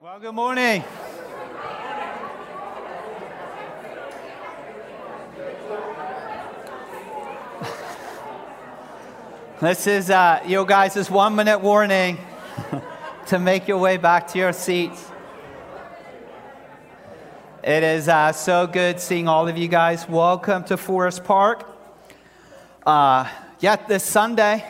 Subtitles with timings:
[0.00, 0.84] Well, good morning.
[9.60, 12.16] This is, uh, you guys, this one minute warning
[13.26, 15.04] to make your way back to your seats.
[17.64, 20.08] It is uh, so good seeing all of you guys.
[20.08, 21.68] Welcome to Forest Park.
[22.86, 23.28] Uh,
[23.58, 24.64] yeah, this Sunday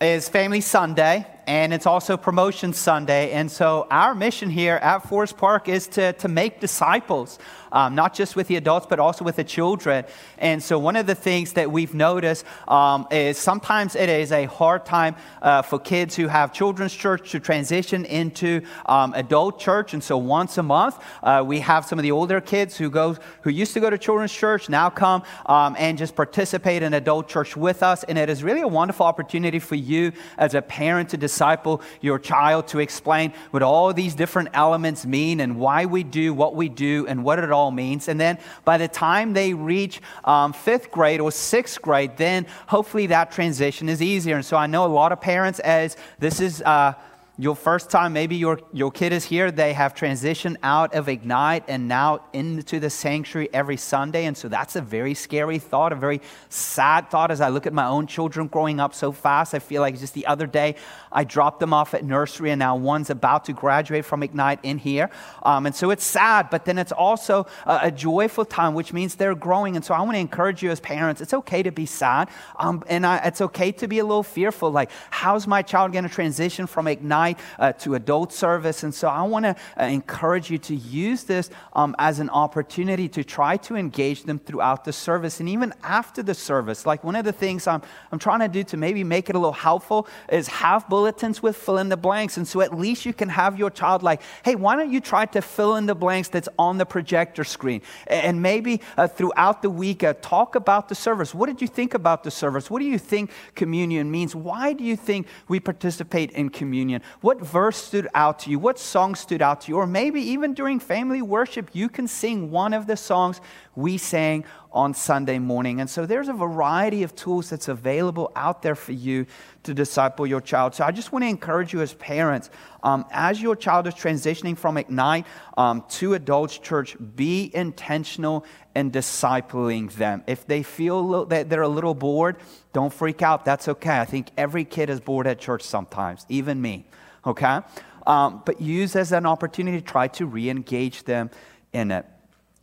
[0.00, 3.32] is Family Sunday, and it's also Promotion Sunday.
[3.32, 7.38] And so, our mission here at Forest Park is to, to make disciples
[7.72, 10.04] um, not just with the adults, but also with the children.
[10.38, 14.46] And so, one of the things that we've noticed um, is sometimes it is a
[14.46, 19.94] hard time uh, for kids who have children's church to transition into um, adult church.
[19.94, 23.16] And so, once a month, uh, we have some of the older kids who go
[23.42, 27.28] who used to go to children's church now come um, and just participate in adult
[27.28, 28.04] church with us.
[28.04, 32.18] And it is really a wonderful opportunity for you as a parent to disciple your
[32.18, 36.68] child to explain what all these different elements mean and why we do what we
[36.68, 38.08] do and what it all means.
[38.08, 43.06] And then by the time they reach um, fifth grade or sixth grade, then hopefully
[43.06, 44.34] that transition is easier.
[44.34, 46.60] And so I know a lot of parents, as this is.
[46.62, 46.94] Uh,
[47.40, 51.62] your first time, maybe your, your kid is here, they have transitioned out of Ignite
[51.68, 54.24] and now into the sanctuary every Sunday.
[54.24, 57.72] And so that's a very scary thought, a very sad thought as I look at
[57.72, 59.54] my own children growing up so fast.
[59.54, 60.74] I feel like just the other day
[61.12, 64.78] I dropped them off at nursery and now one's about to graduate from Ignite in
[64.78, 65.10] here.
[65.42, 69.16] Um, and so it's sad, but then it's also a, a, joyful time, which means
[69.16, 69.76] they're growing.
[69.76, 72.28] And so I want to encourage you as parents it's okay to be sad
[72.58, 74.70] um, and I, it's okay to be a little fearful.
[74.70, 77.38] Like, how's my child going to transition from Ignite?
[77.58, 78.82] uh, to adult service.
[78.82, 83.08] And so I want to uh, encourage you to use this um, as an opportunity
[83.10, 86.86] to try to engage them throughout the service and even after the service.
[86.86, 89.38] Like one of the things I'm, I'm trying to do to maybe make it a
[89.38, 92.38] little helpful is have bulletins with fill in the blanks.
[92.38, 95.26] And so at least you can have your child like, hey, why don't you try
[95.26, 97.82] to fill in the blanks that's on the projector screen?
[98.08, 101.32] And maybe uh, throughout the week, uh, talk about the service.
[101.32, 102.68] What did you think about the service?
[102.68, 104.34] What do you think communion means?
[104.34, 107.00] Why do you think we participate in communion?
[107.20, 108.58] What verse stood out to you?
[108.58, 109.76] What song stood out to you?
[109.76, 113.40] Or maybe even during family worship, you can sing one of the songs
[113.78, 115.80] we sang on Sunday morning.
[115.80, 119.26] And so there's a variety of tools that's available out there for you
[119.62, 120.74] to disciple your child.
[120.74, 122.50] So I just want to encourage you as parents,
[122.82, 128.44] um, as your child is transitioning from Ignite um, to Adults Church, be intentional
[128.74, 130.22] in discipling them.
[130.26, 132.36] If they feel that they're a little bored,
[132.72, 133.44] don't freak out.
[133.44, 133.98] That's okay.
[133.98, 136.86] I think every kid is bored at church sometimes, even me
[137.28, 137.60] okay?
[138.06, 141.30] Um, but use as an opportunity to try to re engage them
[141.72, 142.06] in it.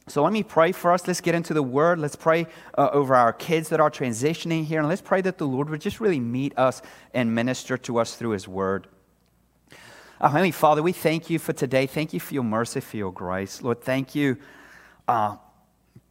[0.08, 1.08] So let me pray for us.
[1.08, 1.98] Let's get into the word.
[1.98, 2.46] Let's pray
[2.78, 4.80] uh, over our kids that are transitioning here.
[4.80, 6.84] And let's pray that the Lord would just really meet us
[7.14, 8.88] and minister to us through his word.
[10.22, 11.88] Uh, Heavenly Father, we thank you for today.
[11.88, 13.64] Thank you for your mercy, for your grace.
[13.64, 14.38] Lord, thank you
[15.08, 15.38] uh,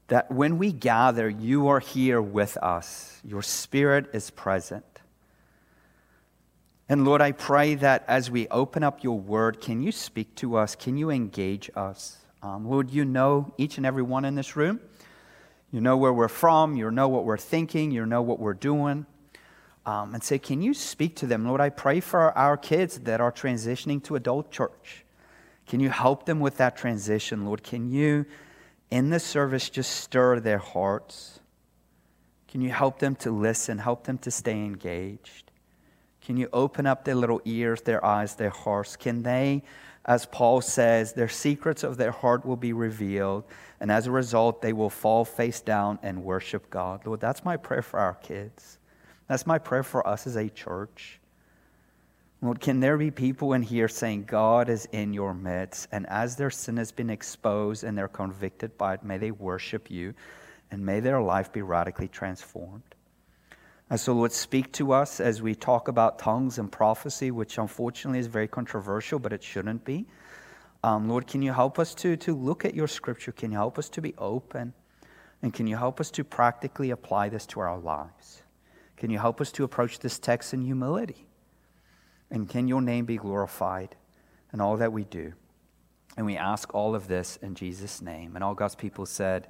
[0.08, 3.20] that when we gather, you are here with us.
[3.24, 4.84] Your spirit is present.
[6.88, 10.56] And Lord, I pray that as we open up your word, can you speak to
[10.56, 10.74] us?
[10.74, 12.23] Can you engage us?
[12.44, 14.78] Um, Lord, you know each and every one in this room.
[15.72, 16.76] You know where we're from.
[16.76, 17.90] You know what we're thinking.
[17.90, 19.06] You know what we're doing.
[19.86, 21.46] Um, and say, can you speak to them?
[21.46, 25.06] Lord, I pray for our kids that are transitioning to adult church.
[25.66, 27.62] Can you help them with that transition, Lord?
[27.62, 28.26] Can you,
[28.90, 31.40] in the service, just stir their hearts?
[32.48, 35.50] Can you help them to listen, help them to stay engaged?
[36.20, 38.96] Can you open up their little ears, their eyes, their hearts?
[38.96, 39.62] Can they,
[40.06, 43.44] as Paul says, their secrets of their heart will be revealed,
[43.80, 47.06] and as a result, they will fall face down and worship God?
[47.06, 48.78] Lord, that's my prayer for our kids.
[49.28, 51.20] That's my prayer for us as a church.
[52.42, 56.36] Lord, can there be people in here saying, God is in your midst, and as
[56.36, 60.12] their sin has been exposed and they're convicted by it, may they worship you,
[60.70, 62.93] and may their life be radically transformed?
[63.90, 68.18] And so, Lord, speak to us as we talk about tongues and prophecy, which unfortunately
[68.18, 70.06] is very controversial, but it shouldn't be.
[70.82, 73.32] Um, Lord, can you help us to, to look at your scripture?
[73.32, 74.72] Can you help us to be open?
[75.42, 78.42] And can you help us to practically apply this to our lives?
[78.96, 81.26] Can you help us to approach this text in humility?
[82.30, 83.96] And can your name be glorified
[84.52, 85.34] in all that we do?
[86.16, 88.34] And we ask all of this in Jesus' name.
[88.34, 89.48] And all God's people said,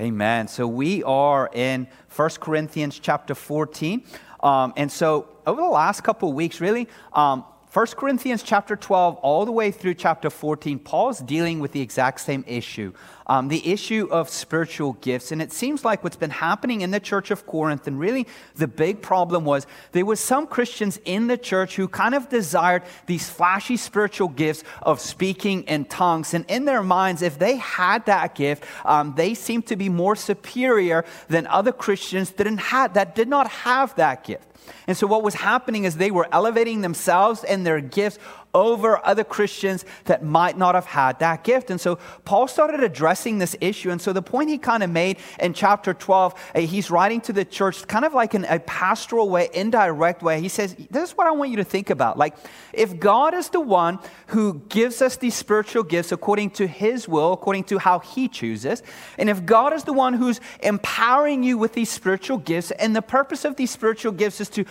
[0.00, 0.46] Amen.
[0.46, 4.04] So we are in 1 Corinthians chapter 14.
[4.40, 9.16] Um, and so over the last couple of weeks, really, um, 1 Corinthians chapter 12,
[9.16, 12.92] all the way through chapter 14, Paul's dealing with the exact same issue
[13.28, 15.32] um, the issue of spiritual gifts.
[15.32, 18.66] And it seems like what's been happening in the church of Corinth, and really the
[18.66, 23.28] big problem was there was some Christians in the church who kind of desired these
[23.28, 26.32] flashy spiritual gifts of speaking in tongues.
[26.32, 30.16] And in their minds, if they had that gift, um, they seemed to be more
[30.16, 34.44] superior than other Christians that, did not have that gift.
[34.86, 38.18] And so, what was happening is they were elevating themselves and their gifts
[38.54, 41.70] over other Christians that might not have had that gift.
[41.70, 43.90] And so Paul started addressing this issue.
[43.90, 47.32] And so the point he kind of made in chapter 12, uh, he's writing to
[47.32, 50.40] the church kind of like in a pastoral way, indirect way.
[50.40, 52.16] He says, This is what I want you to think about.
[52.16, 52.36] Like,
[52.72, 53.98] if God is the one
[54.28, 58.82] who gives us these spiritual gifts according to his will, according to how he chooses,
[59.18, 63.02] and if God is the one who's empowering you with these spiritual gifts, and the
[63.02, 64.64] purpose of these spiritual gifts is to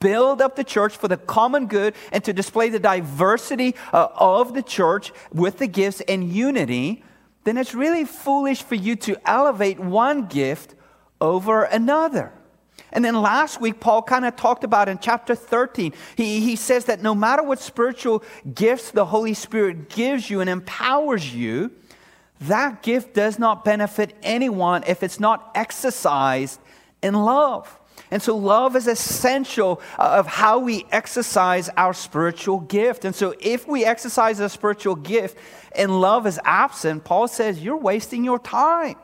[0.00, 4.54] build up the church for the common good and to display the diversity uh, of
[4.54, 7.02] the church with the gifts and unity,
[7.44, 10.74] then it's really foolish for you to elevate one gift
[11.20, 12.32] over another.
[12.92, 16.84] And then last week, Paul kind of talked about in chapter 13, he, he says
[16.84, 18.22] that no matter what spiritual
[18.54, 21.72] gifts the Holy Spirit gives you and empowers you,
[22.42, 26.60] that gift does not benefit anyone if it's not exercised
[27.02, 27.80] in love.
[28.10, 33.04] And so, love is essential uh, of how we exercise our spiritual gift.
[33.04, 35.38] And so, if we exercise a spiritual gift
[35.74, 38.96] and love is absent, Paul says, you're wasting your time.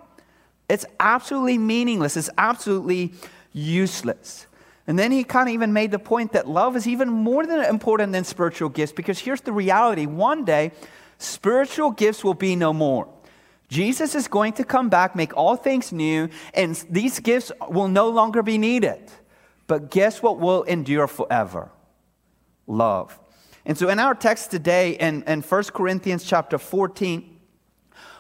[0.69, 3.13] It's absolutely meaningless, it's absolutely
[3.53, 4.47] useless.
[4.87, 7.61] And then he kind of even made the point that love is even more than
[7.65, 10.73] important than spiritual gifts because here's the reality one day,
[11.19, 13.09] spiritual gifts will be no more.
[13.71, 18.09] Jesus is going to come back, make all things new, and these gifts will no
[18.09, 19.11] longer be needed.
[19.69, 21.71] But guess what will endure forever?
[22.67, 23.19] Love.
[23.65, 27.39] And so in our text today, in, in 1 Corinthians chapter 14,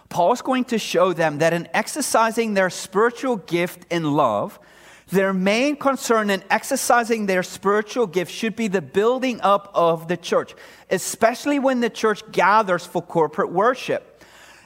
[0.08, 4.61] Paul's going to show them that in exercising their spiritual gift in love,
[5.08, 10.17] their main concern in exercising their spiritual gift should be the building up of the
[10.17, 10.55] church,
[10.91, 14.10] especially when the church gathers for corporate worship.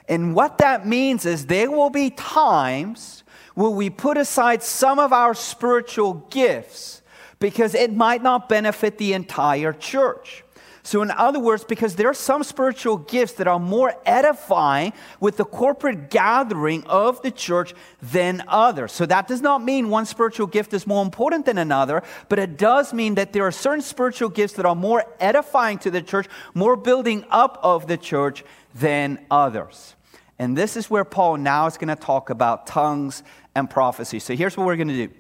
[0.08, 3.24] And what that means is there will be times
[3.54, 7.02] where we put aside some of our spiritual gifts
[7.38, 10.44] because it might not benefit the entire church.
[10.86, 15.38] So, in other words, because there are some spiritual gifts that are more edifying with
[15.38, 17.72] the corporate gathering of the church
[18.02, 18.92] than others.
[18.92, 22.58] So, that does not mean one spiritual gift is more important than another, but it
[22.58, 26.26] does mean that there are certain spiritual gifts that are more edifying to the church,
[26.52, 28.44] more building up of the church
[28.74, 29.94] than others.
[30.38, 33.22] And this is where Paul now is going to talk about tongues
[33.54, 34.18] and prophecy.
[34.18, 35.14] So here's what we're going to do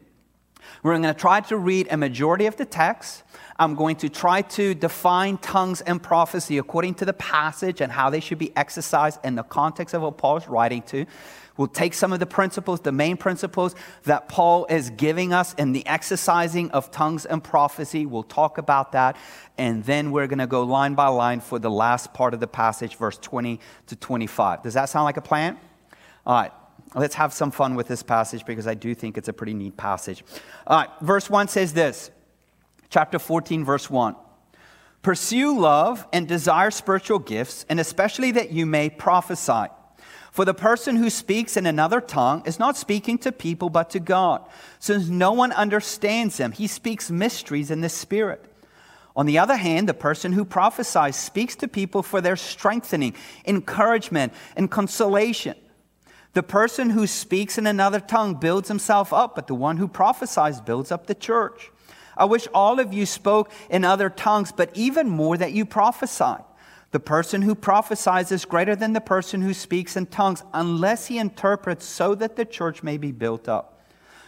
[0.82, 3.22] we're going to try to read a majority of the text.
[3.58, 8.10] I'm going to try to define tongues and prophecy according to the passage and how
[8.10, 11.06] they should be exercised in the context of what Paul is writing to.
[11.56, 15.72] We'll take some of the principles, the main principles that Paul is giving us in
[15.72, 18.06] the exercising of tongues and prophecy.
[18.06, 19.16] We'll talk about that.
[19.56, 22.48] And then we're going to go line by line for the last part of the
[22.48, 24.62] passage, verse 20 to 25.
[24.62, 25.56] Does that sound like a plan?
[26.26, 26.52] All right.
[26.96, 29.76] Let's have some fun with this passage because I do think it's a pretty neat
[29.76, 30.24] passage.
[30.66, 30.90] All right.
[31.00, 32.10] Verse 1 says this,
[32.90, 34.16] chapter 14, verse 1.
[35.02, 39.66] Pursue love and desire spiritual gifts, and especially that you may prophesy.
[40.34, 44.00] For the person who speaks in another tongue is not speaking to people but to
[44.00, 44.44] God,
[44.80, 46.50] since no one understands him.
[46.50, 48.44] He speaks mysteries in the Spirit.
[49.14, 53.14] On the other hand, the person who prophesies speaks to people for their strengthening,
[53.46, 55.54] encouragement, and consolation.
[56.32, 60.60] The person who speaks in another tongue builds himself up, but the one who prophesies
[60.60, 61.70] builds up the church.
[62.16, 66.42] I wish all of you spoke in other tongues, but even more that you prophesy.
[66.94, 71.18] The person who prophesies is greater than the person who speaks in tongues, unless he
[71.18, 73.80] interprets so that the church may be built up.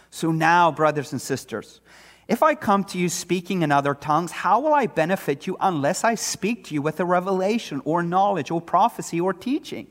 [0.09, 1.79] So now, brothers and sisters,
[2.27, 6.03] if I come to you speaking in other tongues, how will I benefit you unless
[6.03, 9.87] I speak to you with a revelation or knowledge or prophecy or teaching?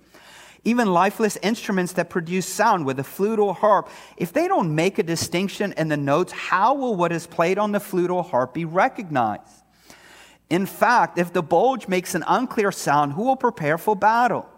[0.63, 4.99] Even lifeless instruments that produce sound with a flute or harp, if they don't make
[4.99, 8.53] a distinction in the notes, how will what is played on the flute or harp
[8.53, 9.63] be recognized?
[10.49, 14.49] In fact, if the bulge makes an unclear sound, who will prepare for battle?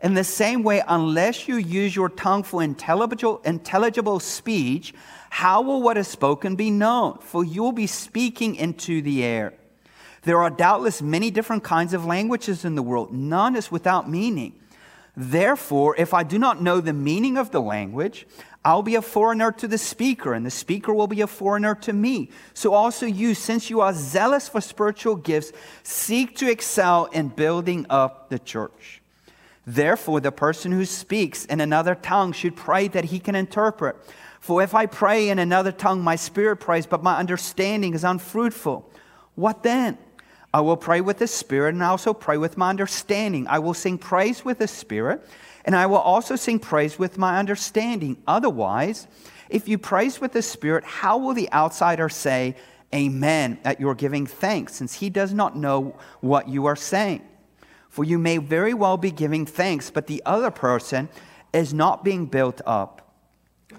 [0.00, 4.94] In the same way, unless you use your tongue for intelligible, intelligible speech,
[5.30, 7.18] how will what is spoken be known?
[7.18, 9.54] For you will be speaking into the air.
[10.22, 14.54] There are doubtless many different kinds of languages in the world, none is without meaning.
[15.20, 18.24] Therefore, if I do not know the meaning of the language,
[18.64, 21.92] I'll be a foreigner to the speaker, and the speaker will be a foreigner to
[21.92, 22.30] me.
[22.54, 25.50] So also you, since you are zealous for spiritual gifts,
[25.82, 29.02] seek to excel in building up the church.
[29.66, 33.96] Therefore, the person who speaks in another tongue should pray that he can interpret.
[34.38, 38.88] For if I pray in another tongue, my spirit prays, but my understanding is unfruitful.
[39.34, 39.98] What then?
[40.52, 43.46] I will pray with the spirit and I also pray with my understanding.
[43.48, 45.22] I will sing praise with the spirit
[45.64, 48.16] and I will also sing praise with my understanding.
[48.26, 49.06] Otherwise,
[49.50, 52.56] if you praise with the spirit, how will the outsider say,
[52.94, 57.22] Amen, at your giving thanks, since he does not know what you are saying?
[57.90, 61.10] For you may very well be giving thanks, but the other person
[61.52, 63.14] is not being built up.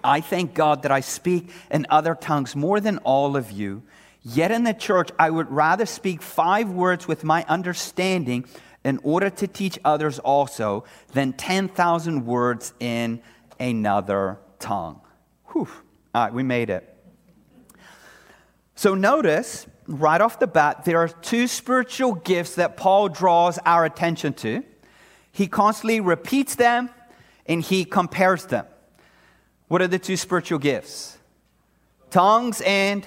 [0.03, 3.81] I thank God that I speak in other tongues more than all of you.
[4.21, 8.45] Yet in the church, I would rather speak five words with my understanding
[8.83, 10.83] in order to teach others also
[11.13, 13.21] than 10,000 words in
[13.59, 15.01] another tongue.
[15.47, 15.67] Whew.
[16.13, 16.95] All right, we made it.
[18.75, 23.83] So notice right off the bat, there are two spiritual gifts that Paul draws our
[23.85, 24.63] attention to.
[25.31, 26.89] He constantly repeats them
[27.45, 28.65] and he compares them.
[29.67, 31.17] What are the two spiritual gifts?
[32.09, 33.05] Tongues and,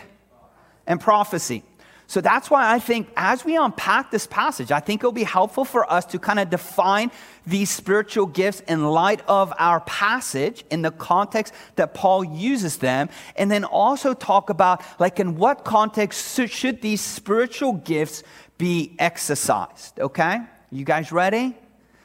[0.86, 1.62] and prophecy.
[2.08, 5.64] So that's why I think as we unpack this passage, I think it'll be helpful
[5.64, 7.10] for us to kind of define
[7.46, 13.08] these spiritual gifts in light of our passage in the context that Paul uses them,
[13.34, 18.24] and then also talk about like in what context should these spiritual gifts
[18.58, 20.40] be exercised, okay?
[20.70, 21.56] You guys ready?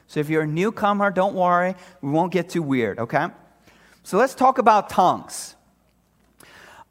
[0.07, 3.27] So if you're a newcomer, don't worry, we won't get too weird, okay?
[4.03, 5.56] So let's talk about tongues.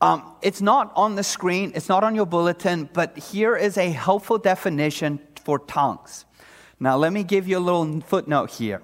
[0.01, 3.91] Um, it's not on the screen, it's not on your bulletin, but here is a
[3.91, 6.27] helpful definition for tongues.
[6.79, 8.83] Now, let me give you a little footnote here.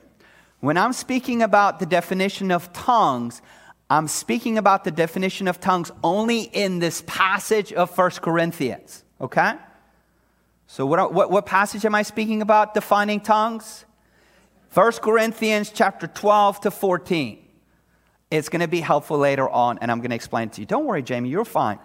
[0.60, 3.42] When I'm speaking about the definition of tongues,
[3.90, 9.54] I'm speaking about the definition of tongues only in this passage of First Corinthians, okay?
[10.66, 13.84] So, what, what, what passage am I speaking about defining tongues?
[14.70, 17.41] First Corinthians chapter 12 to 14.
[18.32, 20.66] It's going to be helpful later on, and I'm going to explain it to you.
[20.66, 21.78] Don't worry, Jamie, you're fine.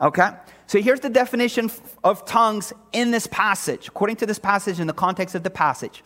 [0.00, 0.30] Okay?
[0.68, 1.72] So here's the definition
[2.04, 6.04] of tongues in this passage, according to this passage, in the context of the passage.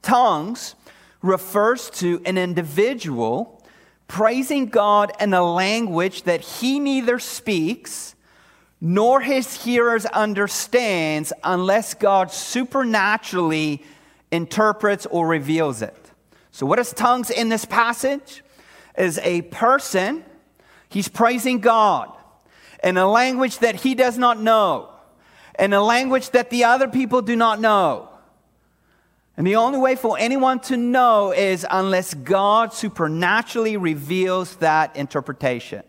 [0.00, 0.76] Tongues
[1.20, 3.62] refers to an individual
[4.08, 8.14] praising God in a language that he neither speaks
[8.80, 13.84] nor his hearers understands unless God supernaturally
[14.30, 16.12] interprets or reveals it.
[16.50, 18.42] So, what is tongues in this passage?
[18.96, 20.24] Is a person,
[20.88, 22.12] he's praising God
[22.82, 24.90] in a language that he does not know,
[25.58, 28.08] in a language that the other people do not know.
[29.36, 35.82] And the only way for anyone to know is unless God supernaturally reveals that interpretation.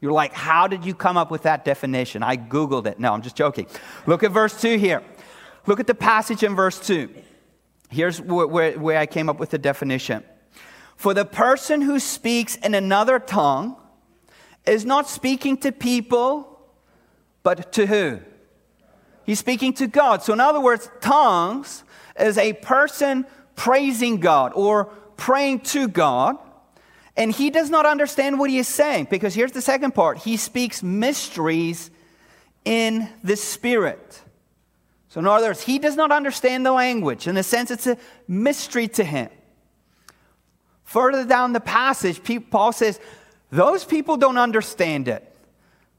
[0.00, 2.22] You're like, how did you come up with that definition?
[2.22, 2.98] I Googled it.
[2.98, 3.66] No, I'm just joking.
[4.06, 5.02] Look at verse 2 here.
[5.66, 7.08] Look at the passage in verse 2.
[7.88, 10.24] Here's where, where, where I came up with the definition.
[11.02, 13.76] For the person who speaks in another tongue
[14.64, 16.60] is not speaking to people,
[17.42, 18.20] but to who?
[19.26, 20.22] He's speaking to God.
[20.22, 21.82] So, in other words, tongues
[22.20, 24.84] is a person praising God or
[25.16, 26.36] praying to God,
[27.16, 30.36] and he does not understand what he is saying because here's the second part he
[30.36, 31.90] speaks mysteries
[32.64, 34.22] in the Spirit.
[35.08, 37.26] So, in other words, he does not understand the language.
[37.26, 39.30] In the sense, it's a mystery to him.
[40.92, 42.20] Further down the passage,
[42.50, 43.00] Paul says,
[43.50, 45.26] those people don't understand it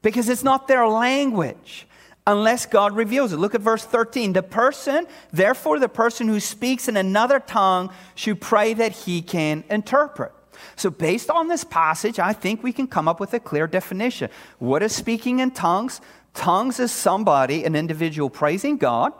[0.02, 1.88] because it's not their language
[2.28, 3.38] unless God reveals it.
[3.38, 4.34] Look at verse 13.
[4.34, 9.64] The person, therefore, the person who speaks in another tongue should pray that he can
[9.68, 10.30] interpret.
[10.76, 14.30] So, based on this passage, I think we can come up with a clear definition.
[14.60, 16.00] What is speaking in tongues?
[16.34, 19.12] Tongues is somebody, an individual praising God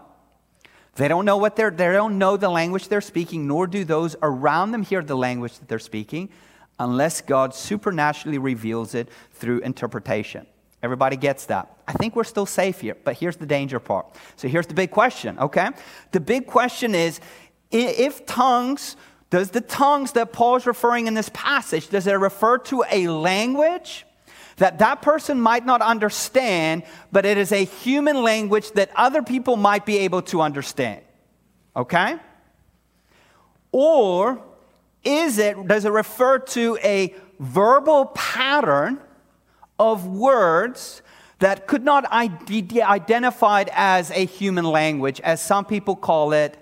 [0.96, 4.16] they don't know what they're, they don't know the language they're speaking, nor do those
[4.22, 6.28] around them hear the language that they're speaking,
[6.78, 10.46] unless God supernaturally reveals it through interpretation.
[10.82, 11.78] Everybody gets that.
[11.88, 14.06] I think we're still safe here, but here's the danger part.
[14.36, 15.70] So here's the big question, okay?
[16.12, 17.20] The big question is
[17.70, 18.96] if tongues,
[19.30, 24.04] does the tongues that Paul's referring in this passage, does it refer to a language
[24.56, 29.56] that that person might not understand, but it is a human language that other people
[29.56, 31.00] might be able to understand.
[31.76, 32.16] Okay?
[33.73, 34.40] Or
[35.02, 39.00] is it, does it refer to a verbal pattern
[39.78, 41.02] of words
[41.40, 42.06] that could not
[42.46, 46.56] be identified as a human language, as some people call it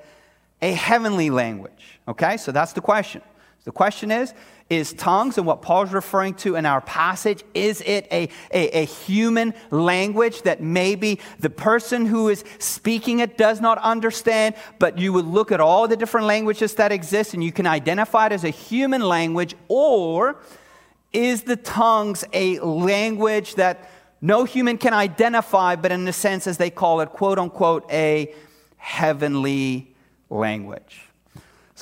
[0.63, 2.01] a heavenly language?
[2.09, 3.23] Okay, so that's the question.
[3.65, 4.35] The question is
[4.73, 8.85] Is tongues and what Paul's referring to in our passage, is it a, a, a,
[8.87, 15.13] human language that maybe the person who is speaking it does not understand, but you
[15.13, 18.45] would look at all the different languages that exist and you can identify it as
[18.45, 19.55] a human language?
[19.69, 20.41] Or
[21.13, 23.91] is the tongues a language that
[24.23, 28.35] no human can identify, but in a sense, as they call it, quote unquote, a
[28.79, 29.95] heavenly
[30.31, 31.12] language?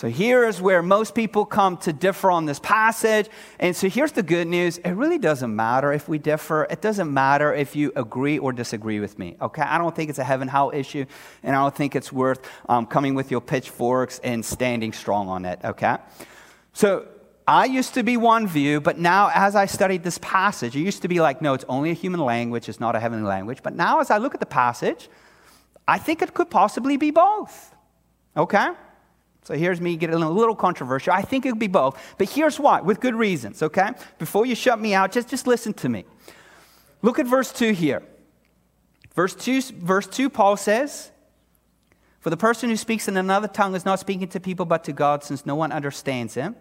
[0.01, 3.29] So here is where most people come to differ on this passage.
[3.59, 7.13] And so here's the good news it really doesn't matter if we differ, it doesn't
[7.13, 9.61] matter if you agree or disagree with me, okay?
[9.61, 11.05] I don't think it's a heaven hell issue,
[11.43, 15.45] and I don't think it's worth um, coming with your pitchforks and standing strong on
[15.45, 15.99] it, okay?
[16.73, 17.07] So
[17.47, 21.03] I used to be one view, but now as I studied this passage, it used
[21.03, 23.59] to be like, no, it's only a human language, it's not a heavenly language.
[23.63, 25.11] But now as I look at the passage,
[25.87, 27.75] I think it could possibly be both,
[28.35, 28.71] okay?
[29.43, 31.13] So here's me getting a little controversial.
[31.13, 33.91] I think it would be both, but here's why, with good reasons, okay?
[34.19, 36.05] Before you shut me out, just, just listen to me.
[37.03, 38.03] Look at verse 2 here.
[39.15, 41.11] Verse 2, verse 2, Paul says,
[42.21, 44.93] For the person who speaks in another tongue is not speaking to people but to
[44.93, 46.55] God, since no one understands him.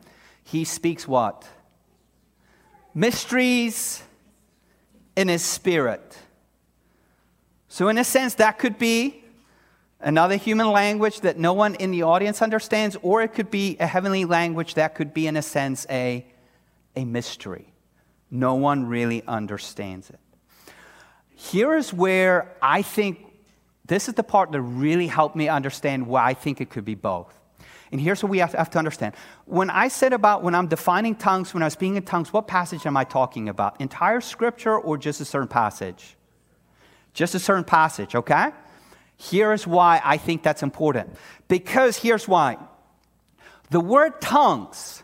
[0.43, 1.47] He speaks what?
[2.93, 4.01] Mysteries
[5.15, 6.17] in his spirit.
[7.67, 9.23] So, in a sense, that could be
[9.99, 13.87] another human language that no one in the audience understands, or it could be a
[13.87, 16.25] heavenly language that could be, in a sense, a,
[16.95, 17.73] a mystery.
[18.31, 20.19] No one really understands it.
[21.35, 23.25] Here is where I think
[23.85, 26.95] this is the part that really helped me understand why I think it could be
[26.95, 27.33] both.
[27.91, 29.15] And here's what we have to, have to understand.
[29.45, 32.47] When I said about when I'm defining tongues, when I was speaking in tongues, what
[32.47, 33.81] passage am I talking about?
[33.81, 36.15] Entire scripture or just a certain passage?
[37.13, 38.51] Just a certain passage, okay?
[39.19, 41.13] Here's why I think that's important.
[41.49, 42.57] Because here's why.
[43.69, 45.03] The word tongues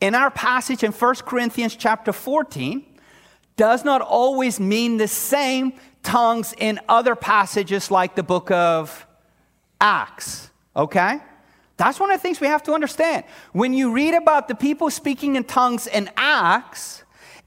[0.00, 2.84] in our passage in 1 Corinthians chapter 14
[3.56, 9.06] does not always mean the same tongues in other passages like the book of
[9.80, 11.20] Acts, okay?
[11.76, 13.24] That's one of the things we have to understand.
[13.52, 17.03] When you read about the people speaking in tongues in Acts,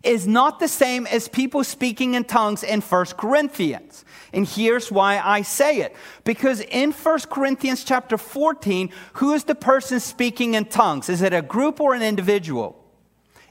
[0.08, 4.06] is not the same as people speaking in tongues in 1 Corinthians.
[4.34, 5.96] And here's why I say it.
[6.24, 11.10] Because in 1 Corinthians chapter 14, who is the person speaking in tongues?
[11.10, 12.87] Is it a group or an individual?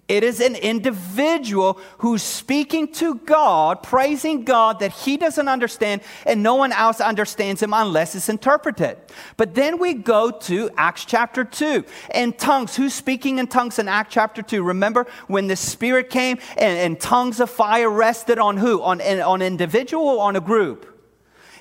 [0.09, 6.45] It is an individual who's speaking to God, praising God that he doesn't understand and
[6.45, 8.99] no one else understands him unless it's interpreted.
[9.37, 12.77] But then we go to Acts chapter 2 and tongues.
[12.77, 14.63] Who's speaking in tongues in Acts chapter 2?
[14.63, 18.81] Remember when the Spirit came and, and tongues of fire rested on who?
[18.83, 20.87] On an on individual or on a group?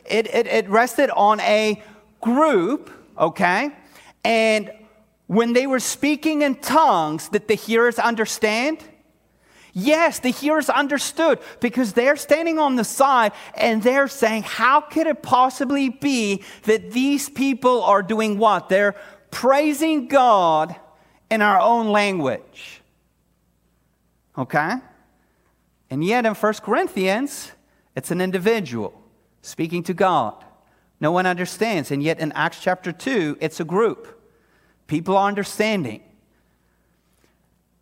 [0.05, 1.81] It, it, it rested on a
[2.21, 3.71] group, okay?
[4.23, 4.71] And
[5.27, 8.83] when they were speaking in tongues, did the hearers understand?
[9.73, 15.07] Yes, the hearers understood because they're standing on the side and they're saying, How could
[15.07, 18.69] it possibly be that these people are doing what?
[18.69, 18.95] They're
[19.31, 20.75] praising God
[21.29, 22.81] in our own language.
[24.37, 24.75] Okay?
[25.89, 27.51] And yet in 1 Corinthians,
[27.95, 29.01] it's an individual
[29.41, 30.43] speaking to God.
[31.01, 31.91] No one understands.
[31.91, 34.14] And yet in Acts chapter 2, it's a group.
[34.87, 36.01] People are understanding.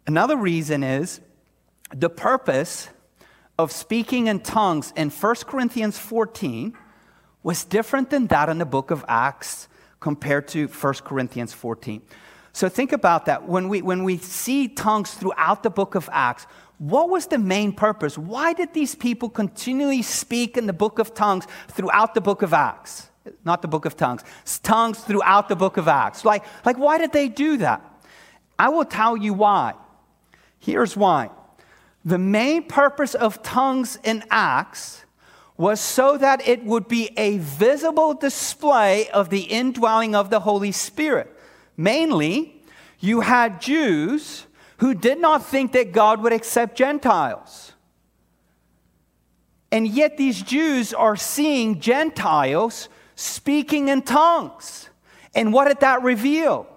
[0.07, 1.21] Another reason is
[1.93, 2.89] the purpose
[3.57, 6.75] of speaking in tongues in 1 Corinthians 14
[7.43, 9.67] was different than that in the book of Acts
[9.99, 12.01] compared to 1 Corinthians 14.
[12.51, 13.47] So think about that.
[13.47, 16.45] When we, when we see tongues throughout the book of Acts,
[16.77, 18.17] what was the main purpose?
[18.17, 22.53] Why did these people continually speak in the book of tongues throughout the book of
[22.53, 23.09] Acts?
[23.45, 24.23] Not the book of tongues,
[24.63, 26.25] tongues throughout the book of Acts.
[26.25, 27.81] Like, like, why did they do that?
[28.57, 29.73] I will tell you why.
[30.59, 31.29] Here's why.
[32.05, 35.05] The main purpose of tongues in Acts
[35.55, 40.71] was so that it would be a visible display of the indwelling of the Holy
[40.71, 41.29] Spirit.
[41.77, 42.61] Mainly,
[42.99, 44.45] you had Jews
[44.77, 47.73] who did not think that God would accept Gentiles.
[49.71, 54.89] And yet, these Jews are seeing Gentiles speaking in tongues.
[55.35, 56.67] And what did that reveal?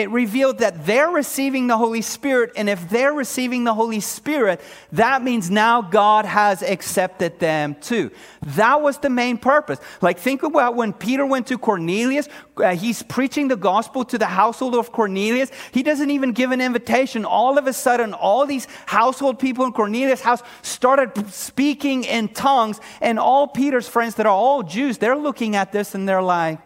[0.00, 4.62] It revealed that they're receiving the Holy Spirit, and if they're receiving the Holy Spirit,
[4.92, 8.10] that means now God has accepted them too.
[8.56, 9.78] That was the main purpose.
[10.00, 14.24] Like, think about when Peter went to Cornelius, uh, he's preaching the gospel to the
[14.24, 15.50] household of Cornelius.
[15.70, 17.26] He doesn't even give an invitation.
[17.26, 22.80] All of a sudden, all these household people in Cornelius' house started speaking in tongues,
[23.02, 26.58] and all Peter's friends that are all Jews, they're looking at this and they're like,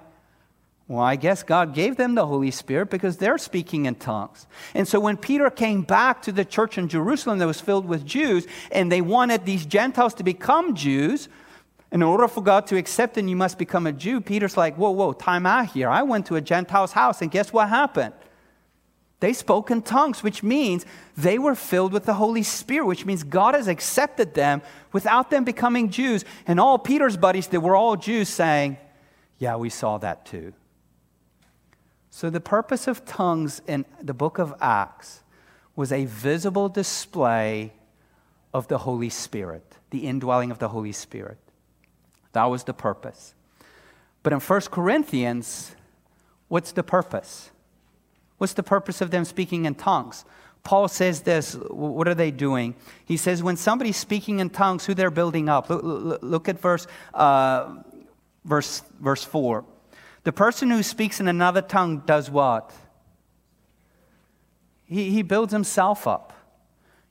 [0.87, 4.47] Well, I guess God gave them the Holy Spirit because they're speaking in tongues.
[4.75, 8.05] And so when Peter came back to the church in Jerusalem that was filled with
[8.05, 11.29] Jews, and they wanted these Gentiles to become Jews,
[11.91, 14.21] in order for God to accept them, you must become a Jew.
[14.21, 15.89] Peter's like, whoa, whoa, time out here.
[15.89, 18.13] I went to a Gentile's house, and guess what happened?
[19.21, 20.85] They spoke in tongues, which means
[21.17, 24.61] they were filled with the Holy Spirit, which means God has accepted them
[24.93, 26.27] without them becoming Jews.
[26.47, 28.77] And all Peter's buddies that were all Jews saying,
[29.39, 30.53] Yeah, we saw that too.
[32.17, 35.25] So, the purpose of tongues in the book of Acts
[35.75, 37.73] was a visible display
[38.53, 41.39] of the Holy Spirit, the indwelling of the Holy Spirit.
[42.31, 43.35] That was the purpose.
[44.23, 45.75] But in 1 Corinthians,
[46.47, 47.51] what's the purpose?
[48.39, 50.25] What's the purpose of them speaking in tongues?
[50.63, 51.55] Paul says this.
[51.69, 52.77] What are they doing?
[53.05, 55.69] He says, when somebody's speaking in tongues, who they're building up.
[55.69, 57.75] Look, look, look at verse, uh,
[58.45, 59.65] verse, verse 4.
[60.25, 62.73] The person who speaks in another tongue does what?
[64.85, 66.33] He, he builds himself up.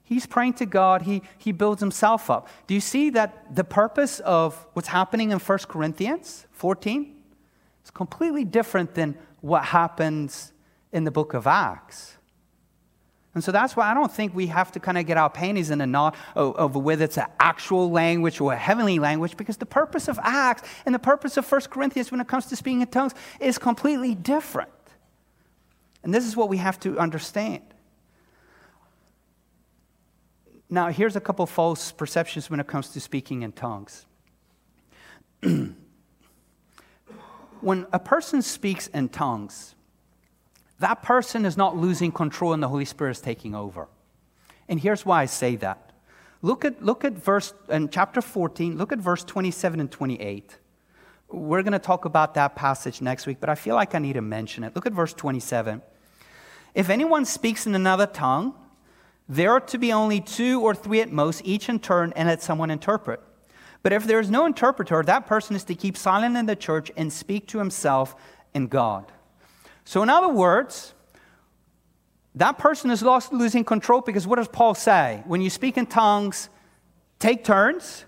[0.03, 2.47] He's praying to God, he, he builds himself up.
[2.67, 7.15] Do you see that the purpose of what's happening in 1 Corinthians 14
[7.83, 10.51] is completely different than what happens
[10.91, 12.17] in the book of Acts?
[13.35, 15.71] And so that's why I don't think we have to kind of get our panties
[15.71, 19.65] in a knot of, whether it's an actual language or a heavenly language, because the
[19.65, 22.87] purpose of Acts and the purpose of 1 Corinthians when it comes to speaking in
[22.87, 24.69] tongues is completely different.
[26.03, 27.63] And this is what we have to understand.
[30.69, 34.05] Now, here's a couple false perceptions when it comes to speaking in tongues.
[37.61, 39.75] when a person speaks in tongues,
[40.83, 43.87] that person is not losing control and the Holy Spirit is taking over.
[44.67, 45.91] And here's why I say that.
[46.41, 50.57] Look at, look at verse in chapter 14, look at verse 27 and 28.
[51.29, 54.13] We're going to talk about that passage next week, but I feel like I need
[54.13, 54.75] to mention it.
[54.75, 55.81] Look at verse 27.
[56.75, 58.53] If anyone speaks in another tongue,
[59.29, 62.43] there are to be only two or three at most, each in turn, and let
[62.43, 63.21] someone interpret.
[63.83, 66.91] But if there is no interpreter, that person is to keep silent in the church
[66.97, 68.15] and speak to himself
[68.53, 69.11] and God.
[69.85, 70.93] So, in other words,
[72.35, 75.23] that person is lost losing control because what does Paul say?
[75.25, 76.49] When you speak in tongues,
[77.19, 78.05] take turns.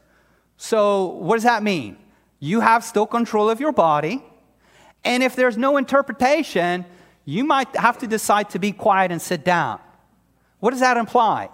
[0.57, 1.97] So, what does that mean?
[2.39, 4.23] You have still control of your body.
[5.03, 6.85] And if there's no interpretation,
[7.25, 9.79] you might have to decide to be quiet and sit down.
[10.59, 11.49] What does that imply?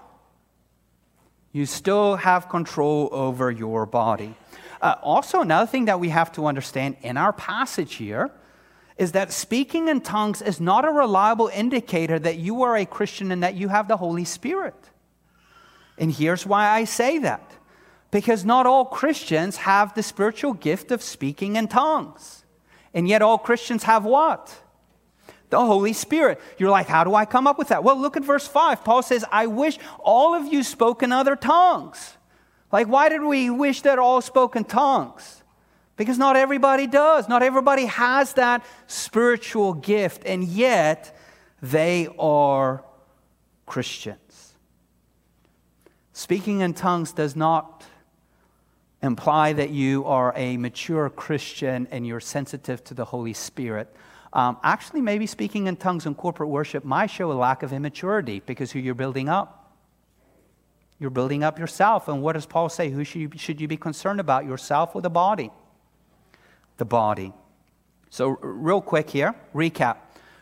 [1.51, 4.35] You still have control over your body.
[4.81, 8.31] Uh, also, another thing that we have to understand in our passage here
[8.97, 13.31] is that speaking in tongues is not a reliable indicator that you are a Christian
[13.31, 14.75] and that you have the Holy Spirit.
[15.97, 17.51] And here's why I say that
[18.11, 22.43] because not all Christians have the spiritual gift of speaking in tongues.
[22.93, 24.53] And yet, all Christians have what?
[25.49, 26.41] The Holy Spirit.
[26.57, 27.85] You're like, how do I come up with that?
[27.85, 28.83] Well, look at verse 5.
[28.83, 32.17] Paul says, I wish all of you spoke in other tongues.
[32.71, 35.40] Like, why did we wish that all spoke in tongues?
[36.01, 37.29] Because not everybody does.
[37.29, 41.15] Not everybody has that spiritual gift, and yet
[41.61, 42.83] they are
[43.67, 44.55] Christians.
[46.11, 47.85] Speaking in tongues does not
[49.03, 53.95] imply that you are a mature Christian and you're sensitive to the Holy Spirit.
[54.33, 58.41] Um, actually, maybe speaking in tongues in corporate worship might show a lack of immaturity
[58.43, 59.75] because who you're building up.
[60.97, 62.07] You're building up yourself.
[62.07, 62.89] And what does Paul say?
[62.89, 65.51] Who should you, should you be concerned about, yourself or the body?
[66.81, 67.31] The body.
[68.09, 69.97] So, real quick here, recap.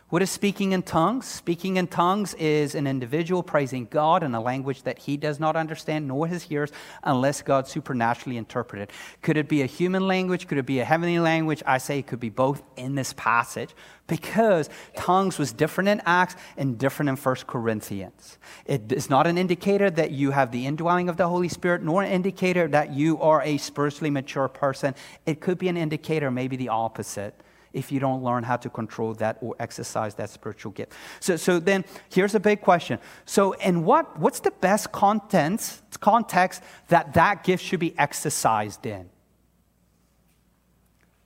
[0.09, 1.27] What is speaking in tongues?
[1.27, 5.55] Speaking in tongues is an individual praising God in a language that he does not
[5.55, 6.71] understand, nor his hearers,
[7.03, 8.91] unless God supernaturally interpret it.
[9.21, 10.47] Could it be a human language?
[10.47, 11.61] Could it be a heavenly language?
[11.63, 13.69] I say it could be both in this passage
[14.07, 18.39] because tongues was different in Acts and different in 1 Corinthians.
[18.65, 22.01] It is not an indicator that you have the indwelling of the Holy Spirit, nor
[22.01, 24.95] an indicator that you are a spiritually mature person.
[25.27, 27.39] It could be an indicator, maybe the opposite
[27.73, 30.93] if you don't learn how to control that or exercise that spiritual gift.
[31.19, 32.99] So, so then here's a big question.
[33.25, 39.09] So, in what, what's the best content, context that that gift should be exercised in?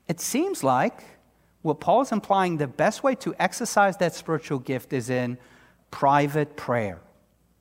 [0.07, 1.03] It seems like
[1.61, 5.37] what Paul's implying the best way to exercise that spiritual gift is in
[5.91, 6.99] private prayer.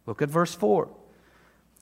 [0.06, 0.88] Look at verse 4.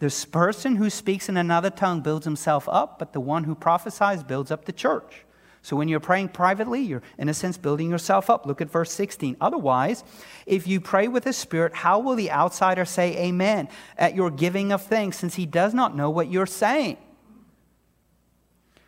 [0.01, 4.23] This person who speaks in another tongue builds himself up, but the one who prophesies
[4.23, 5.25] builds up the church.
[5.63, 8.47] So when you're praying privately, you're in a sense building yourself up.
[8.47, 9.37] Look at verse 16.
[9.41, 10.05] Otherwise,
[10.47, 13.69] if you pray with the Spirit, how will the outsider say amen
[13.99, 16.97] at your giving of thanks since he does not know what you're saying?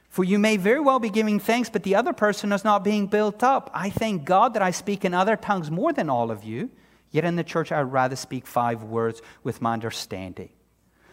[0.09, 3.07] For you may very well be giving thanks, but the other person is not being
[3.07, 3.71] built up.
[3.73, 6.71] I thank God that I speak in other tongues more than all of you,
[7.11, 10.51] yet in the church I would rather speak five words with my understanding.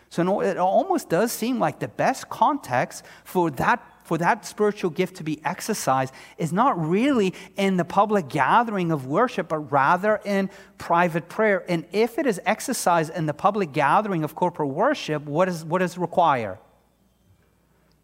[0.10, 5.18] So it almost does seem like the best context for that, for that spiritual gift
[5.18, 10.50] to be exercised is not really in the public gathering of worship, but rather in
[10.80, 11.64] private prayer.
[11.70, 15.78] And if it is exercised in the public gathering of corporate worship, what, is, what
[15.78, 16.58] does it require?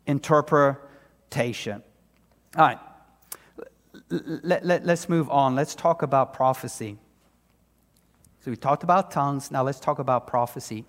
[0.06, 1.82] interpretation.
[2.56, 2.80] All right,
[4.10, 5.56] let, let, let's move on.
[5.56, 6.98] Let's talk about prophecy.
[8.42, 10.86] So we talked about tongues, now let's talk about prophecy.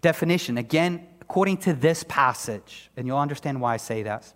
[0.00, 4.32] Definition, again, according to this passage, and you'll understand why I say that.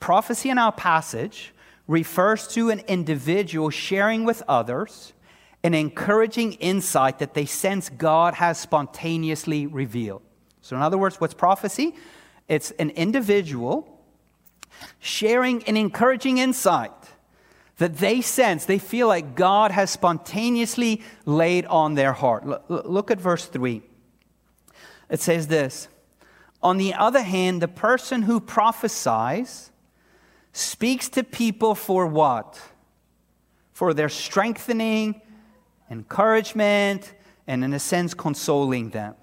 [0.00, 1.52] Prophecy in our passage
[1.86, 5.12] refers to an individual sharing with others
[5.62, 10.22] an encouraging insight that they sense God has spontaneously revealed.
[10.60, 11.94] So, in other words, what's prophecy?
[12.48, 13.88] It's an individual
[14.98, 16.90] sharing an encouraging insight
[17.76, 22.70] that they sense, they feel like God has spontaneously laid on their heart.
[22.70, 23.82] Look at verse 3.
[25.10, 25.88] It says this
[26.62, 29.70] On the other hand, the person who prophesies
[30.52, 32.60] speaks to people for what?
[33.72, 35.20] For their strengthening,
[35.90, 37.14] encouragement,
[37.46, 39.14] and in a sense, consoling them.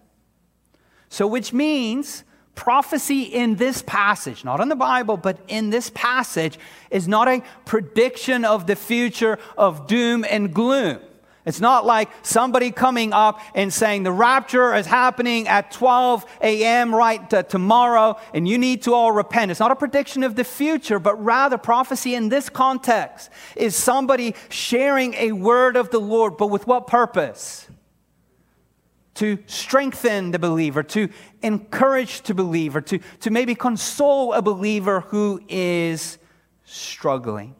[1.07, 2.23] So, which means
[2.55, 6.59] prophecy in this passage, not in the Bible, but in this passage,
[6.91, 10.99] is not a prediction of the future of doom and gloom.
[11.45, 16.93] It's not like somebody coming up and saying the rapture is happening at 12 a.m.
[16.93, 19.49] right tomorrow and you need to all repent.
[19.49, 24.35] It's not a prediction of the future, but rather prophecy in this context is somebody
[24.49, 27.67] sharing a word of the Lord, but with what purpose?
[29.15, 31.09] to strengthen the believer, to
[31.41, 36.17] encourage the believer, to, to maybe console a believer who is
[36.63, 37.53] struggling.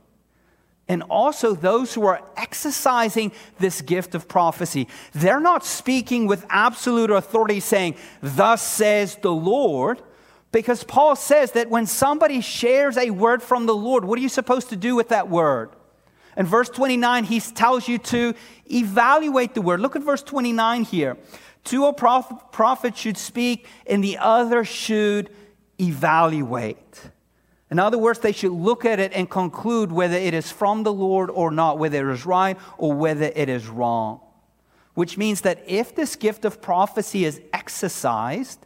[0.89, 7.11] And also, those who are exercising this gift of prophecy, they're not speaking with absolute
[7.11, 10.01] authority, saying, Thus says the Lord.
[10.51, 14.29] Because Paul says that when somebody shares a word from the Lord, what are you
[14.29, 15.69] supposed to do with that word?
[16.35, 18.33] In verse 29, he tells you to
[18.71, 19.79] evaluate the word.
[19.79, 21.17] Look at verse 29 here.
[21.63, 25.29] Two a prophet should speak, and the other should
[25.79, 27.11] evaluate.
[27.71, 30.93] In other words, they should look at it and conclude whether it is from the
[30.93, 34.21] Lord or not, whether it is right or whether it is wrong.
[34.95, 38.65] Which means that if this gift of prophecy is exercised,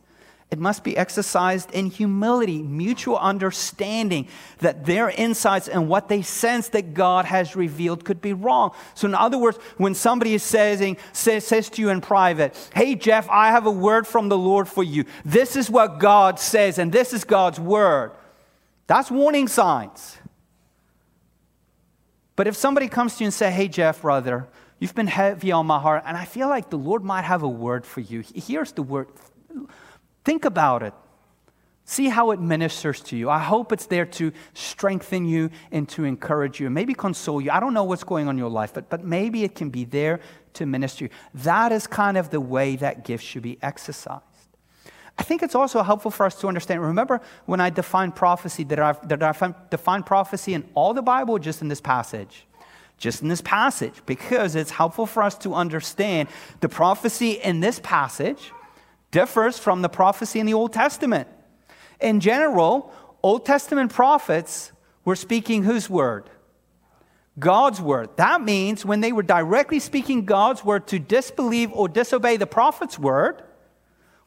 [0.53, 4.27] it must be exercised in humility, mutual understanding
[4.59, 8.71] that their insights and what they sense that God has revealed could be wrong.
[8.93, 12.93] So, in other words, when somebody is saying, says, says to you in private, Hey,
[12.93, 15.05] Jeff, I have a word from the Lord for you.
[15.25, 18.11] This is what God says, and this is God's word.
[18.87, 20.17] That's warning signs.
[22.35, 24.47] But if somebody comes to you and say, Hey, Jeff, brother,
[24.79, 27.47] you've been heavy on my heart, and I feel like the Lord might have a
[27.47, 28.23] word for you.
[28.33, 29.07] Here's the word
[30.23, 30.93] Think about it.
[31.85, 33.29] See how it ministers to you.
[33.29, 37.51] I hope it's there to strengthen you and to encourage you and maybe console you.
[37.51, 39.83] I don't know what's going on in your life, but, but maybe it can be
[39.83, 40.21] there
[40.53, 41.09] to minister you.
[41.33, 44.23] That is kind of the way that gift should be exercised.
[45.17, 46.81] I think it's also helpful for us to understand.
[46.81, 51.37] Remember when I defined prophecy, that I, that I defined prophecy in all the Bible
[51.37, 52.45] just in this passage?
[52.97, 56.29] Just in this passage, because it's helpful for us to understand
[56.61, 58.51] the prophecy in this passage
[59.11, 61.27] differs from the prophecy in the Old Testament.
[61.99, 64.71] In general, Old Testament prophets
[65.05, 66.29] were speaking whose word?
[67.37, 68.09] God's word.
[68.17, 72.97] That means when they were directly speaking God's word, to disbelieve or disobey the prophet's
[72.97, 73.43] word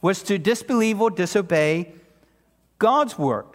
[0.06, 1.92] was to disbelieve or disobey
[2.78, 3.46] God's word.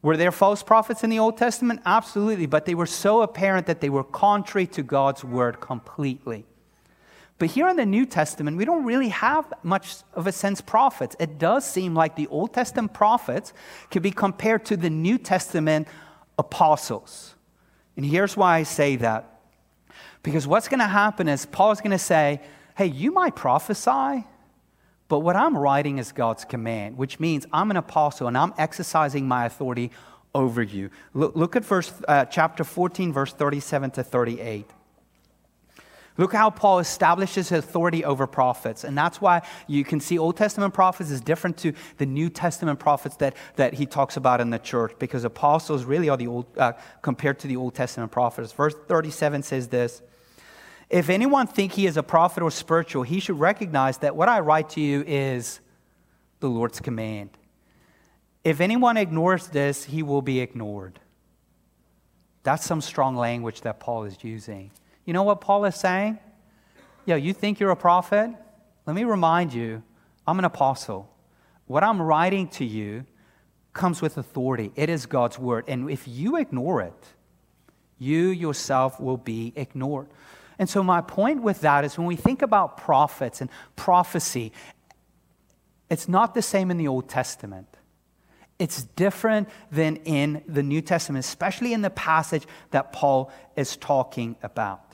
[0.00, 1.80] Were there false prophets in the Old Testament?
[1.84, 6.46] Absolutely, but they were so apparent that they were contrary to God's word completely.
[7.38, 11.14] But here in the New Testament, we don't really have much of a sense prophets.
[11.20, 13.52] It does seem like the Old Testament prophets
[13.90, 15.88] can be compared to the New Testament
[16.38, 17.34] apostles.
[17.96, 19.40] And here's why I say that.
[20.22, 22.40] Because what's going to happen is Paul's going to say,
[22.78, 24.24] hey, you might prophesy,
[25.08, 29.28] but what I'm writing is God's command, which means I'm an apostle and I'm exercising
[29.28, 29.92] my authority
[30.34, 30.90] over you.
[31.14, 34.70] Look, look at verse, uh, chapter 14, verse 37 to 38.
[36.18, 38.84] Look how Paul establishes his authority over prophets.
[38.84, 42.78] And that's why you can see Old Testament prophets is different to the New Testament
[42.78, 46.46] prophets that, that he talks about in the church, because apostles really are the old,
[46.56, 48.52] uh, compared to the Old Testament prophets.
[48.52, 50.02] Verse 37 says this
[50.88, 54.40] If anyone think he is a prophet or spiritual, he should recognize that what I
[54.40, 55.60] write to you is
[56.40, 57.30] the Lord's command.
[58.44, 61.00] If anyone ignores this, he will be ignored.
[62.44, 64.70] That's some strong language that Paul is using.
[65.04, 66.18] You know what Paul is saying?
[67.04, 68.30] Yeah, you think you're a prophet?
[68.86, 69.82] Let me remind you,
[70.26, 71.10] I'm an apostle.
[71.66, 73.04] What I'm writing to you
[73.72, 74.70] comes with authority.
[74.76, 75.64] It is God's word.
[75.66, 77.06] And if you ignore it,
[77.98, 80.06] you yourself will be ignored.
[80.58, 84.52] And so, my point with that is when we think about prophets and prophecy,
[85.90, 87.68] it's not the same in the Old Testament.
[88.58, 94.36] It's different than in the New Testament, especially in the passage that Paul is talking
[94.42, 94.85] about.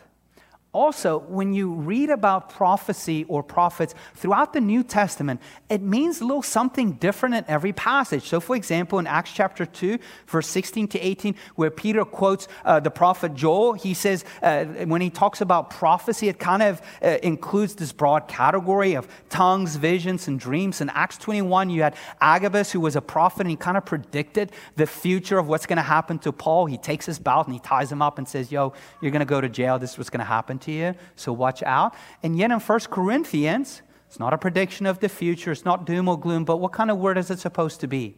[0.74, 6.24] Also, when you read about prophecy or prophets throughout the New Testament, it means a
[6.24, 8.22] little something different in every passage.
[8.22, 12.80] So, for example, in Acts chapter 2, verse 16 to 18, where Peter quotes uh,
[12.80, 17.18] the prophet Joel, he says, uh, when he talks about prophecy, it kind of uh,
[17.22, 20.80] includes this broad category of tongues, visions, and dreams.
[20.80, 24.52] In Acts 21, you had Agabus, who was a prophet, and he kind of predicted
[24.76, 26.64] the future of what's going to happen to Paul.
[26.64, 29.26] He takes his belt and he ties him up and says, Yo, you're going to
[29.26, 29.78] go to jail.
[29.78, 31.94] This is what's going to happen to you, so watch out.
[32.22, 36.09] And yet in 1 Corinthians, it's not a prediction of the future, it's not doom
[36.09, 38.16] or gloom, but what kind of word is it supposed to be?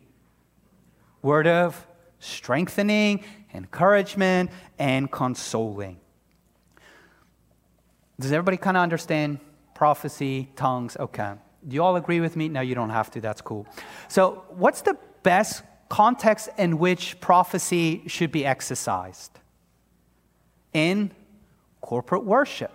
[1.22, 1.86] Word of
[2.18, 5.98] strengthening, encouragement, and consoling.
[8.18, 9.40] Does everybody kind of understand
[9.74, 10.96] prophecy, tongues?
[10.98, 11.34] Okay.
[11.66, 12.48] Do you all agree with me?
[12.48, 13.20] No, you don't have to.
[13.20, 13.66] That's cool.
[14.08, 19.38] So, what's the best context in which prophecy should be exercised?
[20.72, 21.10] In
[21.84, 22.72] corporate worship.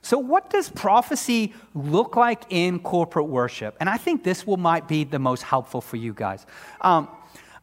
[0.00, 3.76] So, what does prophecy look like in corporate worship?
[3.80, 6.46] And I think this will might be the most helpful for you guys.
[6.80, 7.08] Um,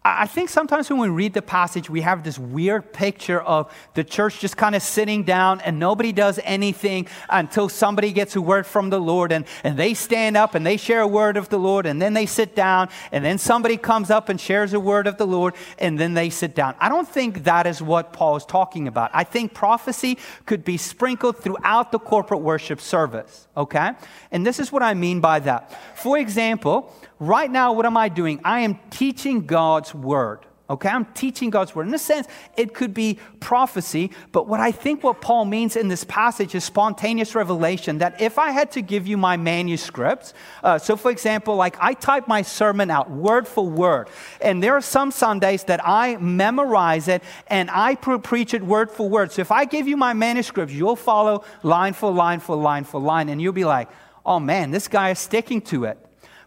[0.03, 4.03] I think sometimes when we read the passage, we have this weird picture of the
[4.03, 8.65] church just kind of sitting down and nobody does anything until somebody gets a word
[8.65, 11.59] from the Lord and, and they stand up and they share a word of the
[11.59, 15.05] Lord and then they sit down and then somebody comes up and shares a word
[15.05, 16.73] of the Lord and then they sit down.
[16.79, 19.11] I don't think that is what Paul is talking about.
[19.13, 23.91] I think prophecy could be sprinkled throughout the corporate worship service, okay?
[24.31, 25.79] And this is what I mean by that.
[25.95, 28.41] For example, right now, what am I doing?
[28.43, 30.45] I am teaching God's word.
[30.71, 31.87] Okay, I'm teaching God's word.
[31.89, 35.89] In a sense, it could be prophecy, but what I think what Paul means in
[35.89, 37.97] this passage is spontaneous revelation.
[37.97, 41.93] That if I had to give you my manuscripts, uh, so for example, like I
[41.93, 44.07] type my sermon out word for word,
[44.39, 48.89] and there are some Sundays that I memorize it and I pre- preach it word
[48.89, 49.33] for word.
[49.33, 53.01] So if I give you my manuscripts, you'll follow line for line for line for
[53.01, 53.89] line, and you'll be like,
[54.25, 55.99] oh man, this guy is sticking to it.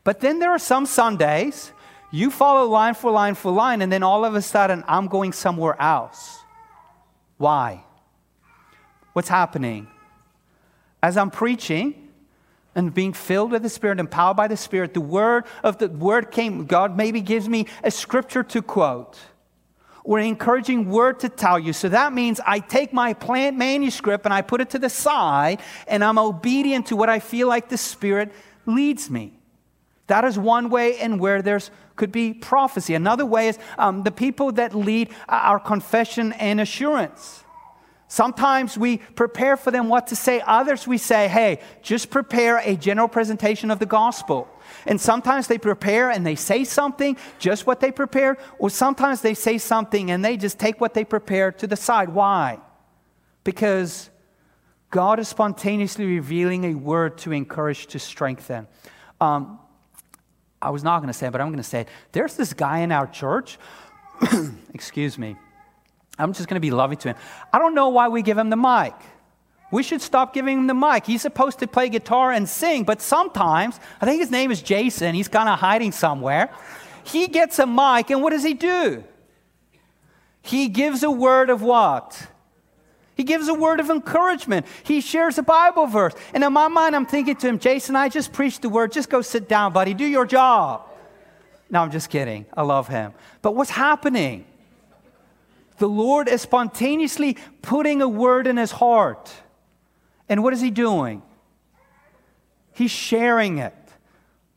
[0.05, 1.73] But then there are some Sundays
[2.11, 5.33] you follow line for line for line, and then all of a sudden I'm going
[5.33, 6.39] somewhere else.
[7.39, 7.83] Why?
[9.15, 9.89] What's happening?
[11.03, 12.11] As I'm preaching
[12.77, 16.31] and being filled with the Spirit, empowered by the Spirit, the word of the word
[16.31, 16.67] came.
[16.67, 19.19] God maybe gives me a scripture to quote
[20.05, 21.73] or an encouraging word to tell you.
[21.73, 25.61] So that means I take my plant manuscript and I put it to the side
[25.89, 28.33] and I'm obedient to what I feel like the Spirit
[28.67, 29.33] leads me.
[30.07, 32.95] That is one way in where there's could be prophecy.
[32.95, 37.45] Another way is um, the people that lead our confession and assurance.
[38.09, 40.41] Sometimes we prepare for them what to say.
[40.41, 44.49] Others we say, hey, just prepare a general presentation of the gospel.
[44.87, 49.35] And sometimes they prepare and they say something, just what they prepared, or sometimes they
[49.35, 52.11] say something and they just take what they prepared to the side.
[52.11, 52.59] Why?
[53.43, 54.11] Because
[54.91, 58.69] God is spontaneously revealing a word to encourage, to strengthen.
[59.21, 59.59] Um,
[60.65, 61.89] I was not going to say it, but I'm going to say it.
[62.13, 63.59] There's this guy in our church,
[64.75, 65.37] excuse me.
[66.19, 67.17] I'm just going to be loving to him.
[67.53, 68.95] I don't know why we give him the mic.
[69.71, 71.05] We should stop giving him the mic.
[71.05, 75.15] He's supposed to play guitar and sing, but sometimes, I think his name is Jason,
[75.15, 76.51] he's kind of hiding somewhere.
[77.05, 79.05] He gets a mic, and what does he do?
[80.41, 82.29] He gives a word of what?
[83.15, 84.67] He gives a word of encouragement.
[84.83, 86.15] He shares a Bible verse.
[86.33, 88.93] And in my mind, I'm thinking to him, Jason, I just preached the word.
[88.93, 89.95] Just go sit down, buddy.
[89.95, 90.89] Do your job.
[91.71, 92.47] No, I'm just kidding.
[92.57, 93.13] I love him.
[93.41, 94.47] But what's happening?
[95.79, 99.33] The Lord is spontaneously putting a word in his heart.
[100.29, 101.23] And what is he doing?
[102.73, 103.75] He's sharing it.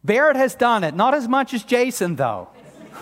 [0.04, 2.50] Barrett has done it, not as much as Jason, though.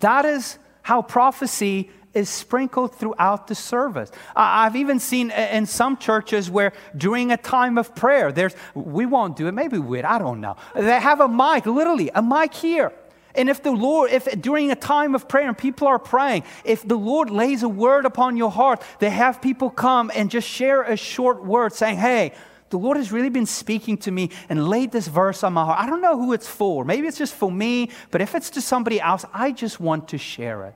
[0.00, 4.10] that is how prophecy is sprinkled throughout the service.
[4.34, 9.36] I've even seen in some churches where during a time of prayer, there's, we won't
[9.36, 10.56] do it, maybe we would, I don't know.
[10.74, 12.92] They have a mic, literally, a mic here.
[13.34, 16.86] And if the Lord, if during a time of prayer and people are praying, if
[16.86, 20.82] the Lord lays a word upon your heart, they have people come and just share
[20.82, 22.32] a short word saying, hey,
[22.70, 25.80] the Lord has really been speaking to me and laid this verse on my heart.
[25.80, 26.84] I don't know who it's for.
[26.84, 30.18] Maybe it's just for me, but if it's to somebody else, I just want to
[30.18, 30.74] share it.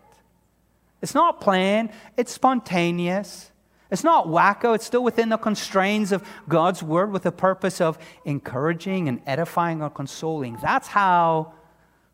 [1.01, 3.51] It's not planned, it's spontaneous.
[3.91, 7.99] It's not wacko, it's still within the constraints of God's word with the purpose of
[8.25, 10.59] encouraging and edifying or consoling.
[10.61, 11.55] That's how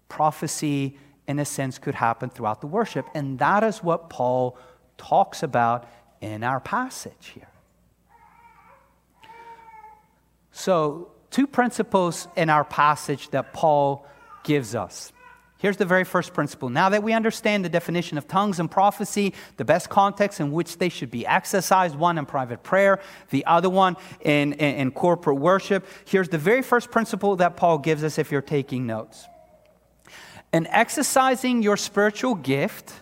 [0.09, 3.07] prophecy, in a sense, could happen throughout the worship.
[3.15, 4.57] And that is what Paul
[4.97, 5.89] talks about
[6.21, 7.49] in our passage here.
[10.53, 14.07] So, two principles in our passage that Paul
[14.45, 15.13] gives us.
[15.65, 16.69] Here's the very first principle.
[16.69, 20.77] Now that we understand the definition of tongues and prophecy, the best context in which
[20.77, 23.01] they should be exercised, one in private prayer,
[23.31, 27.79] the other one in, in, in, corporate worship, here's the very first principle that Paul
[27.79, 29.25] gives us if you're taking notes.
[30.53, 32.93] In exercising your spiritual gift,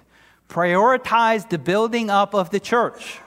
[0.48, 3.18] prioritize the building up of the church.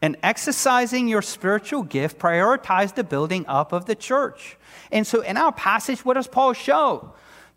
[0.00, 4.56] In exercising your spiritual gift, prioritize the building up of the church.
[4.90, 7.12] And so in our passage, what does Paul show?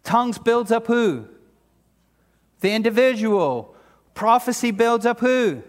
[0.08, 1.26] Tongues builds up who?
[2.62, 3.76] The individual.
[4.14, 5.62] Prophecy builds up who?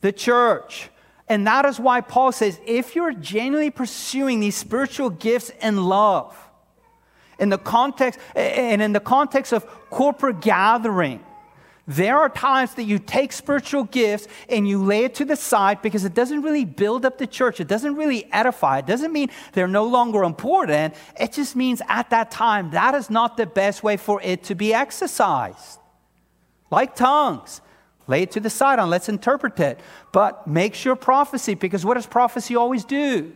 [0.00, 0.90] The church.
[1.28, 6.36] And that is why Paul says if you're genuinely pursuing these spiritual gifts in love,
[7.38, 11.24] in the context and in the context of corporate gathering,
[11.88, 15.80] there are times that you take spiritual gifts and you lay it to the side
[15.80, 17.60] because it doesn't really build up the church.
[17.60, 18.80] It doesn't really edify.
[18.80, 20.94] It doesn't mean they're no longer important.
[21.18, 24.54] It just means at that time, that is not the best way for it to
[24.54, 25.78] be exercised.
[26.70, 27.62] Like tongues,
[28.06, 29.80] lay it to the side and let's interpret it.
[30.12, 33.32] But make sure prophecy, because what does prophecy always do?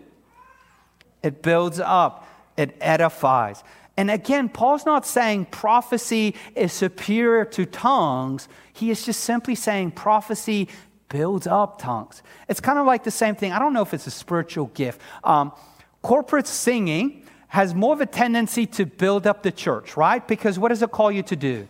[1.23, 2.29] It builds up,
[2.59, 3.65] it edifies.
[3.97, 8.49] And again, Paul's not saying prophecy is superior to tongues.
[8.73, 10.69] He is just simply saying prophecy
[11.09, 12.23] builds up tongues.
[12.49, 13.53] It's kind of like the same thing.
[13.53, 15.01] I don't know if it's a spiritual gift.
[15.23, 15.53] Um,
[16.01, 20.27] corporate singing has more of a tendency to build up the church, right?
[20.27, 21.69] Because what does it call you to do?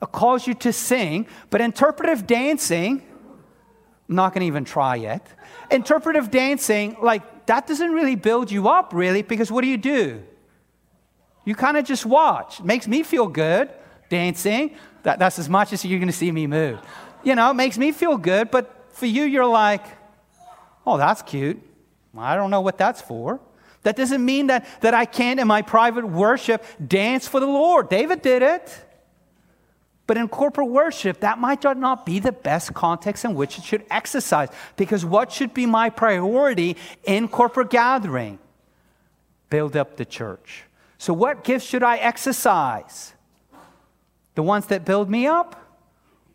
[0.00, 3.02] It calls you to sing, but interpretive dancing,
[4.08, 5.26] I'm not going to even try yet.
[5.70, 10.22] Interpretive dancing, like, that doesn't really build you up, really, because what do you do?
[11.46, 12.60] You kind of just watch.
[12.60, 13.70] It makes me feel good
[14.10, 14.76] dancing.
[15.04, 16.78] That, that's as much as you're going to see me move.
[17.22, 19.84] You know, it makes me feel good, but for you, you're like,
[20.86, 21.62] oh, that's cute.
[22.18, 23.40] I don't know what that's for.
[23.84, 27.88] That doesn't mean that, that I can't, in my private worship, dance for the Lord.
[27.88, 28.82] David did it.
[30.08, 33.84] But in corporate worship, that might not be the best context in which it should
[33.90, 34.48] exercise.
[34.76, 38.38] Because what should be my priority in corporate gathering?
[39.50, 40.64] Build up the church.
[40.98, 43.12] So, what gifts should I exercise?
[44.34, 45.62] The ones that build me up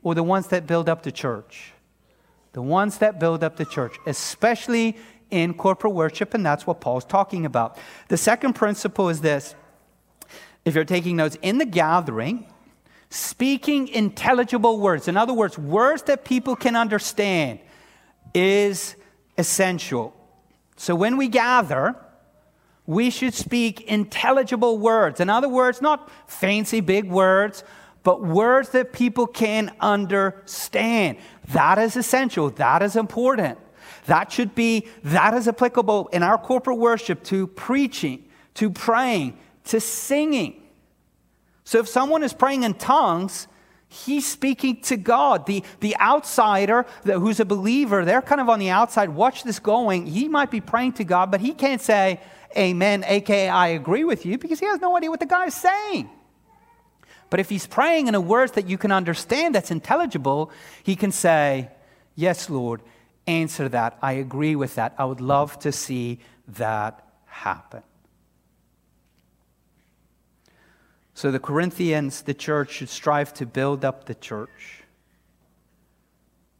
[0.03, 1.74] or the ones that build up the church?
[2.53, 4.97] The ones that build up the church, especially
[5.30, 7.78] in corporate worship, and that's what Paul's talking about.
[8.09, 9.55] The second principle is this
[10.66, 12.45] if you're taking notes, in the gathering,
[13.09, 17.59] speaking intelligible words, in other words, words that people can understand,
[18.34, 18.95] is
[19.38, 20.14] essential.
[20.76, 21.95] So when we gather,
[22.88, 25.19] we should speak intelligible words.
[25.19, 27.63] In other words, not fancy big words,
[28.03, 31.17] but words that people can understand.
[31.49, 32.49] That is essential.
[32.49, 33.59] That is important.
[34.05, 38.25] That should be, that is applicable in our corporate worship to preaching,
[38.55, 40.61] to praying, to singing.
[41.63, 43.47] So if someone is praying in tongues,
[43.88, 45.45] he's speaking to God.
[45.45, 50.07] The, the outsider who's a believer, they're kind of on the outside, watch this going.
[50.07, 52.19] He might be praying to God, but he can't say,
[52.58, 55.56] amen, aka I agree with you, because he has no idea what the guy is
[55.56, 56.10] saying.
[57.30, 60.52] But if he's praying in a words that you can understand, that's intelligible,
[60.84, 61.70] he can say,
[62.16, 62.82] Yes, Lord,
[63.26, 63.97] answer that.
[64.02, 64.93] I agree with that.
[64.97, 67.84] I would love to see that happen.
[71.14, 74.84] So the Corinthians, the church, should strive to build up the church.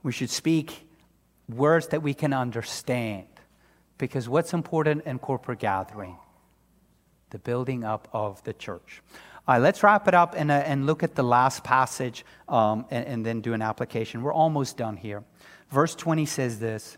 [0.04, 0.88] We should speak
[1.50, 3.28] words that we can understand.
[4.02, 6.18] Because what's important in corporate gathering?
[7.30, 9.04] The building up of the church.
[9.48, 12.88] All right, let's wrap it up and, uh, and look at the last passage um,
[12.90, 14.24] and, and then do an application.
[14.24, 15.24] We're almost done here.
[15.70, 16.98] Verse 20 says this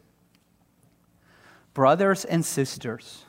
[1.74, 3.26] Brothers and sisters,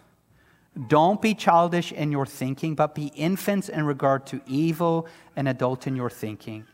[0.87, 5.89] don't be childish in your thinking, but be infants in regard to evil and adult
[5.89, 6.65] in your thinking.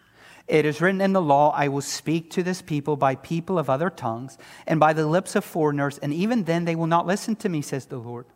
[0.50, 3.70] It is written in the law, I will speak to this people by people of
[3.70, 4.36] other tongues
[4.66, 7.62] and by the lips of foreigners, and even then they will not listen to me,
[7.62, 8.26] says the Lord.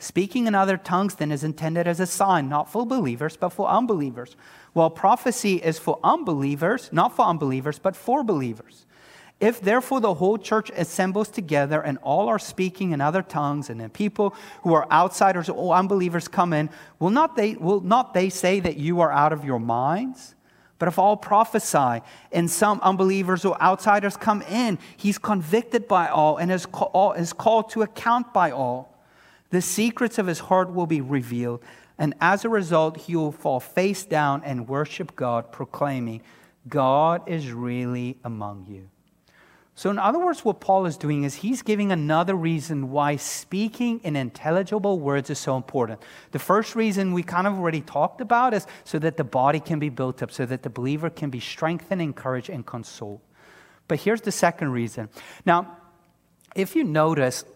[0.00, 3.68] Speaking in other tongues then is intended as a sign, not for believers, but for
[3.68, 4.34] unbelievers.
[4.72, 8.84] While prophecy is for unbelievers, not for unbelievers, but for believers.
[9.38, 13.80] If therefore the whole church assembles together and all are speaking in other tongues, and
[13.80, 16.68] then people who are outsiders or unbelievers come in,
[16.98, 20.34] will not they, will not they say that you are out of your minds?
[20.80, 22.02] But if all prophesy
[22.32, 27.32] and some unbelievers or outsiders come in, he's convicted by all and is, call, is
[27.32, 28.98] called to account by all.
[29.50, 31.62] The secrets of his heart will be revealed,
[31.98, 36.22] and as a result, he will fall face down and worship God, proclaiming,
[36.66, 38.89] God is really among you.
[39.80, 43.98] So, in other words, what Paul is doing is he's giving another reason why speaking
[44.04, 46.02] in intelligible words is so important.
[46.32, 49.78] The first reason we kind of already talked about is so that the body can
[49.78, 53.22] be built up, so that the believer can be strengthened, encouraged, and consoled.
[53.88, 55.08] But here's the second reason.
[55.46, 55.78] Now,
[56.54, 57.46] if you notice,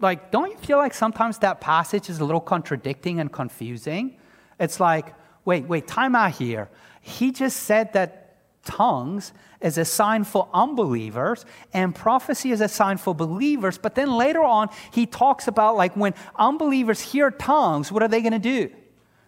[0.00, 4.16] like, don't you feel like sometimes that passage is a little contradicting and confusing?
[4.58, 5.14] It's like,
[5.44, 6.70] wait, wait, time out here.
[7.02, 8.27] He just said that
[8.64, 13.78] tongues is a sign for unbelievers and prophecy is a sign for believers.
[13.78, 18.20] But then later on, he talks about like when unbelievers hear tongues, what are they
[18.20, 18.70] going to do?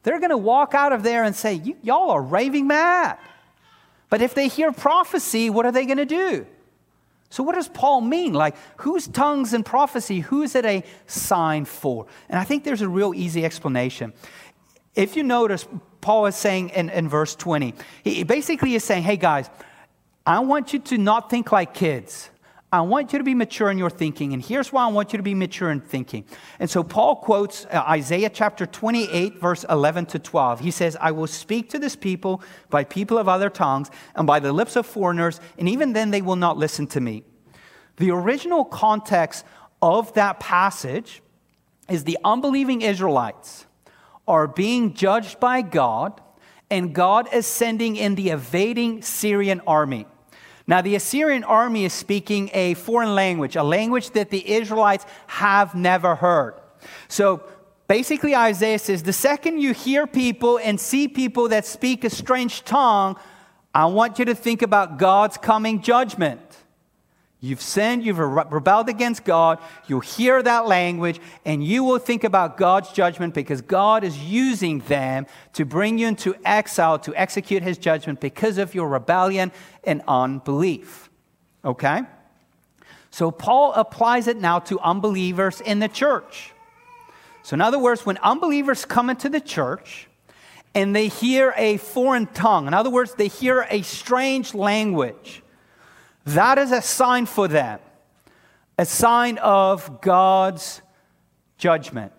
[0.03, 3.19] They're going to walk out of there and say, Y'all are raving mad.
[4.09, 6.47] But if they hear prophecy, what are they going to do?
[7.31, 8.33] So, what does Paul mean?
[8.33, 12.07] Like, whose tongues and prophecy, who is it a sign for?
[12.29, 14.13] And I think there's a real easy explanation.
[14.97, 15.67] If you notice,
[16.01, 19.51] Paul is saying in, in verse 20, he basically is saying, hey guys,
[20.27, 22.31] I want you to not think like kids.
[22.73, 24.33] I want you to be mature in your thinking.
[24.33, 26.25] And here's why I want you to be mature in thinking.
[26.61, 30.61] And so Paul quotes uh, Isaiah chapter 28, verse 11 to 12.
[30.61, 34.39] He says, I will speak to this people by people of other tongues and by
[34.39, 37.25] the lips of foreigners, and even then they will not listen to me.
[37.97, 39.45] The original context
[39.83, 41.23] of that passage
[41.89, 43.67] is the unbelieving Israelites
[44.31, 46.21] are being judged by God,
[46.71, 50.07] and God is sending in the evading Assyrian army.
[50.69, 55.75] Now, the Assyrian army is speaking a foreign language, a language that the Israelites have
[55.75, 56.55] never heard.
[57.09, 57.43] So
[57.89, 62.63] basically, Isaiah says the second you hear people and see people that speak a strange
[62.63, 63.17] tongue,
[63.75, 66.41] I want you to think about God's coming judgment.
[67.43, 72.59] You've sinned, you've rebelled against God, you'll hear that language, and you will think about
[72.59, 77.79] God's judgment because God is using them to bring you into exile to execute his
[77.79, 79.53] judgment because of your rebellion
[79.85, 81.09] and unbelief.
[81.65, 82.03] Okay?
[83.11, 86.53] So Paul applies it now to unbelievers in the church.
[87.43, 90.09] So, in other words, when unbelievers come into the church
[90.75, 95.43] and they hear a foreign tongue, in other words, they hear a strange language,
[96.35, 97.79] that is a sign for them,
[98.79, 100.83] a sign of God's
[101.57, 102.13] judgment.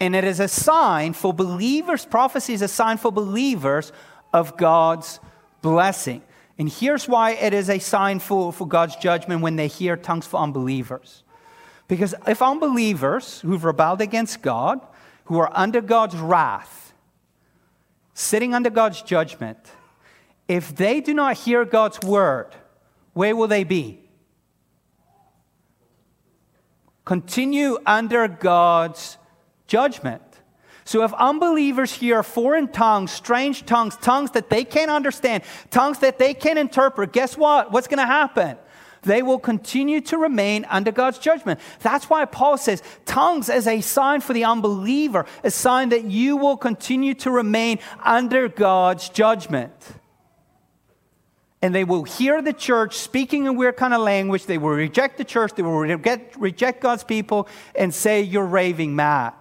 [0.00, 3.92] And it is a sign for believers, prophecy is a sign for believers
[4.32, 5.18] of God's
[5.60, 6.22] blessing.
[6.58, 10.26] And here's why it is a sign for, for God's judgment when they hear tongues
[10.26, 11.22] for unbelievers.
[11.86, 14.80] Because if unbelievers who've rebelled against God,
[15.24, 16.92] who are under God's wrath,
[18.12, 19.58] sitting under God's judgment,
[20.48, 22.54] if they do not hear God's word,
[23.18, 23.98] where will they be?
[27.04, 29.18] Continue under God's
[29.66, 30.22] judgment.
[30.84, 36.20] So if unbelievers hear foreign tongues, strange tongues, tongues that they can't understand, tongues that
[36.20, 37.72] they can't interpret, guess what?
[37.72, 38.56] What's going to happen?
[39.02, 41.58] They will continue to remain under God's judgment.
[41.80, 46.36] That's why Paul says tongues as a sign for the unbeliever, a sign that you
[46.36, 49.72] will continue to remain under God's judgment
[51.60, 54.46] and they will hear the church speaking in weird kind of language.
[54.46, 55.52] They will reject the church.
[55.54, 59.32] They will reject, reject God's people and say, You're raving mad.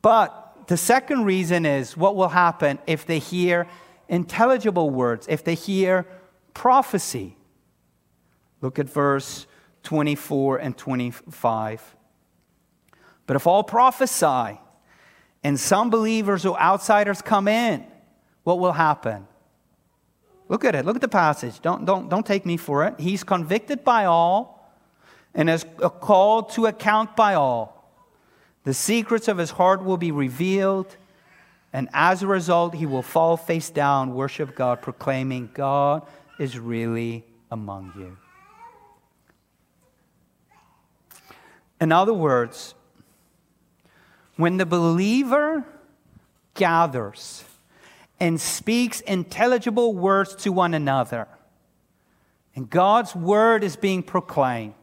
[0.00, 3.66] But the second reason is what will happen if they hear
[4.08, 6.06] intelligible words, if they hear
[6.54, 7.36] prophecy.
[8.62, 9.46] Look at verse
[9.82, 11.96] 24 and 25.
[13.26, 14.58] But if all prophesy
[15.44, 17.84] and some believers or outsiders come in,
[18.44, 19.26] what will happen?
[20.48, 20.84] Look at it.
[20.84, 21.60] Look at the passage.
[21.60, 22.98] Don't, don't, don't take me for it.
[22.98, 24.72] He's convicted by all
[25.34, 25.64] and is
[26.00, 27.90] called to account by all.
[28.64, 30.96] The secrets of his heart will be revealed,
[31.72, 36.02] and as a result, he will fall face down, worship God, proclaiming, God
[36.40, 38.16] is really among you.
[41.80, 42.74] In other words,
[44.36, 45.64] when the believer
[46.54, 47.44] gathers,
[48.18, 51.28] and speaks intelligible words to one another.
[52.54, 54.74] And God's word is being proclaimed.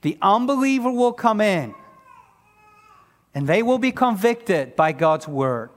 [0.00, 1.74] The unbeliever will come in
[3.34, 5.70] and they will be convicted by God's word.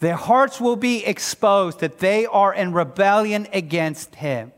[0.00, 4.52] Their hearts will be exposed that they are in rebellion against Him.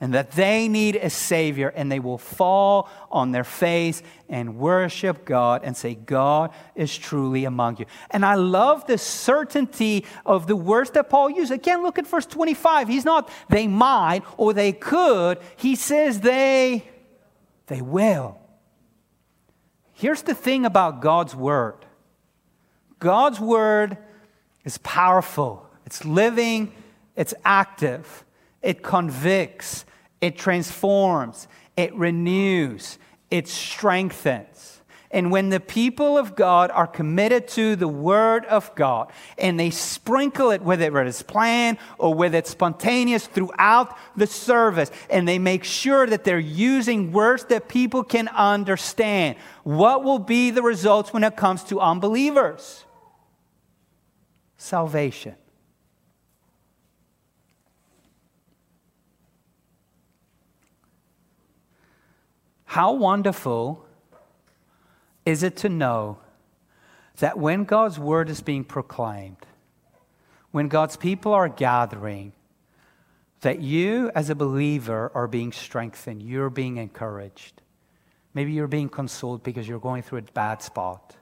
[0.00, 5.26] And that they need a Savior, and they will fall on their face and worship
[5.26, 7.86] God and say, God is truly among you.
[8.10, 11.52] And I love the certainty of the words that Paul used.
[11.52, 12.88] Again, look at verse 25.
[12.88, 15.38] He's not, they might or they could.
[15.56, 16.88] He says, they,
[17.66, 18.38] they will.
[19.92, 21.84] Here's the thing about God's Word
[22.98, 23.98] God's Word
[24.64, 26.72] is powerful, it's living,
[27.16, 28.24] it's active,
[28.62, 29.84] it convicts,
[30.20, 32.98] it transforms, it renews,
[33.30, 34.80] it strengthens.
[35.12, 39.70] And when the people of God are committed to the Word of God and they
[39.70, 45.64] sprinkle it, whether it's planned or whether it's spontaneous throughout the service, and they make
[45.64, 51.24] sure that they're using words that people can understand, what will be the results when
[51.24, 52.84] it comes to unbelievers?
[54.58, 55.34] Salvation.
[62.70, 63.84] How wonderful
[65.26, 66.18] is it to know
[67.16, 69.44] that when God's word is being proclaimed,
[70.52, 72.32] when God's people are gathering,
[73.40, 77.60] that you as a believer are being strengthened, you're being encouraged.
[78.34, 81.16] Maybe you're being consoled because you're going through a bad spot.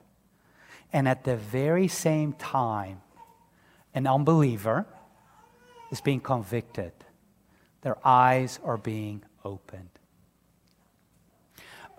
[0.93, 3.01] And at the very same time,
[3.95, 4.85] an unbeliever
[5.89, 6.93] is being convicted.
[7.81, 9.98] Their eyes are being opened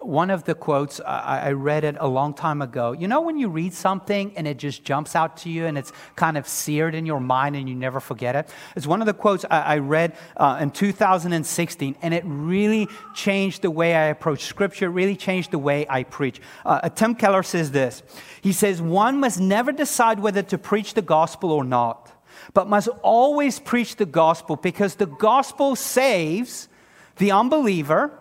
[0.00, 2.92] one of the quotes, I, I, read it a long time ago.
[2.92, 5.92] You know, when you read something and it just jumps out to you and it's
[6.16, 8.48] kind of seared in your mind and you never forget it?
[8.76, 13.62] It's one of the quotes I, I read uh, in 2016, and it really changed
[13.62, 16.40] the way I approach Scripture, really changed the way I preach.
[16.64, 18.02] Uh, Tim Keller says this
[18.40, 22.10] He says, One must never decide whether to preach the gospel or not,
[22.54, 26.68] but must always preach the gospel because the gospel saves
[27.16, 28.19] the unbeliever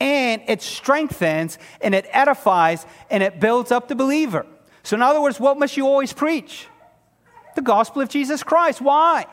[0.00, 4.46] and it strengthens and it edifies and it builds up the believer.
[4.82, 6.66] So, in other words, what must you always preach?
[7.56, 8.80] The gospel of Jesus Christ.
[8.80, 9.26] Why?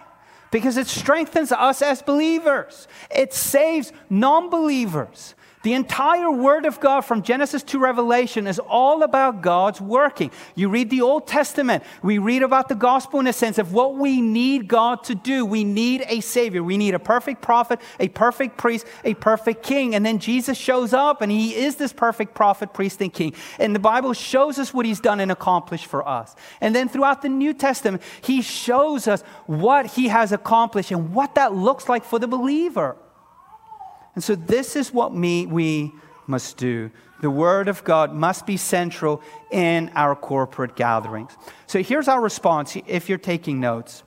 [0.52, 5.36] Because it strengthens us as believers, it saves non believers.
[5.66, 10.30] The entire Word of God from Genesis to Revelation is all about God's working.
[10.54, 13.96] You read the Old Testament, we read about the gospel in a sense of what
[13.96, 15.44] we need God to do.
[15.44, 16.62] We need a Savior.
[16.62, 19.96] We need a perfect prophet, a perfect priest, a perfect king.
[19.96, 23.34] And then Jesus shows up and He is this perfect prophet, priest, and king.
[23.58, 26.36] And the Bible shows us what He's done and accomplished for us.
[26.62, 31.34] And then throughout the New Testament, He shows us what He has accomplished and what
[31.34, 32.98] that looks like for the believer.
[34.16, 35.92] And so, this is what me, we
[36.26, 36.90] must do.
[37.22, 41.32] The Word of God must be central in our corporate gatherings.
[41.68, 44.04] So, here's our response if you're taking notes.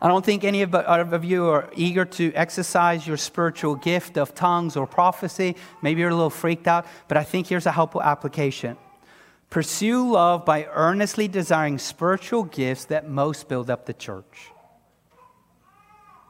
[0.00, 4.76] I don't think any of you are eager to exercise your spiritual gift of tongues
[4.76, 5.56] or prophecy.
[5.80, 8.76] Maybe you're a little freaked out, but I think here's a helpful application.
[9.48, 14.50] Pursue love by earnestly desiring spiritual gifts that most build up the church.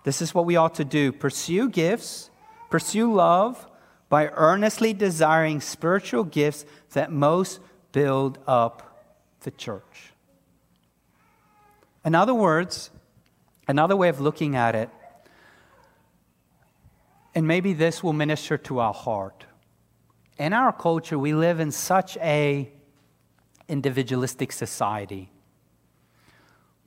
[0.05, 2.31] This is what we ought to do pursue gifts,
[2.71, 3.67] pursue love
[4.09, 7.59] by earnestly desiring spiritual gifts that most
[7.91, 10.13] build up the church.
[12.05, 12.91] In other words,
[13.67, 14.91] another way of looking at it,
[17.35, 19.47] and maybe this will minister to our heart.
[20.39, 22.71] In our culture, we live in such a
[23.69, 25.31] individualistic society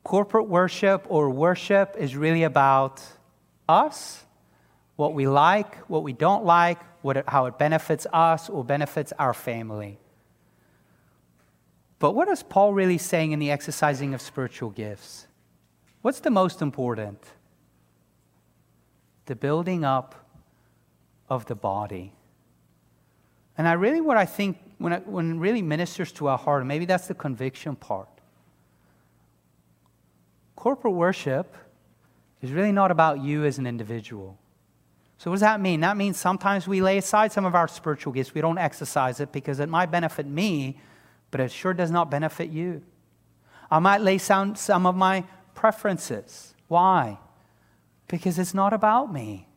[0.07, 3.03] corporate worship or worship is really about
[3.67, 4.23] us,
[4.95, 9.33] what we like, what we don't like, what how it benefits us or benefits our
[9.33, 9.99] family.
[11.99, 15.27] But what is Paul really saying in the exercising of spiritual gifts?
[16.03, 17.21] What's the most important?
[19.25, 20.15] The building up
[21.27, 22.13] of the body.
[23.57, 26.85] And I really, what I think, when when it really ministers to our heart, maybe
[26.85, 28.16] that's the conviction part
[30.57, 31.55] corporate worship
[32.41, 34.37] is really not about you as an individual.
[35.17, 35.79] So, what does that mean?
[35.79, 38.33] That means sometimes we lay aside some of our spiritual gifts.
[38.33, 40.79] We don't exercise it because it might benefit me,
[41.31, 42.83] but it sure does not benefit you.
[43.71, 45.23] I might lay down some of my
[45.55, 46.53] preferences.
[46.67, 47.17] Why?
[48.07, 49.47] Because it's not about me.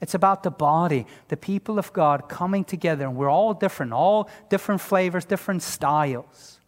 [0.00, 4.28] It's about the body, the people of God coming together, and we're all different, all
[4.50, 6.60] different flavors, different styles.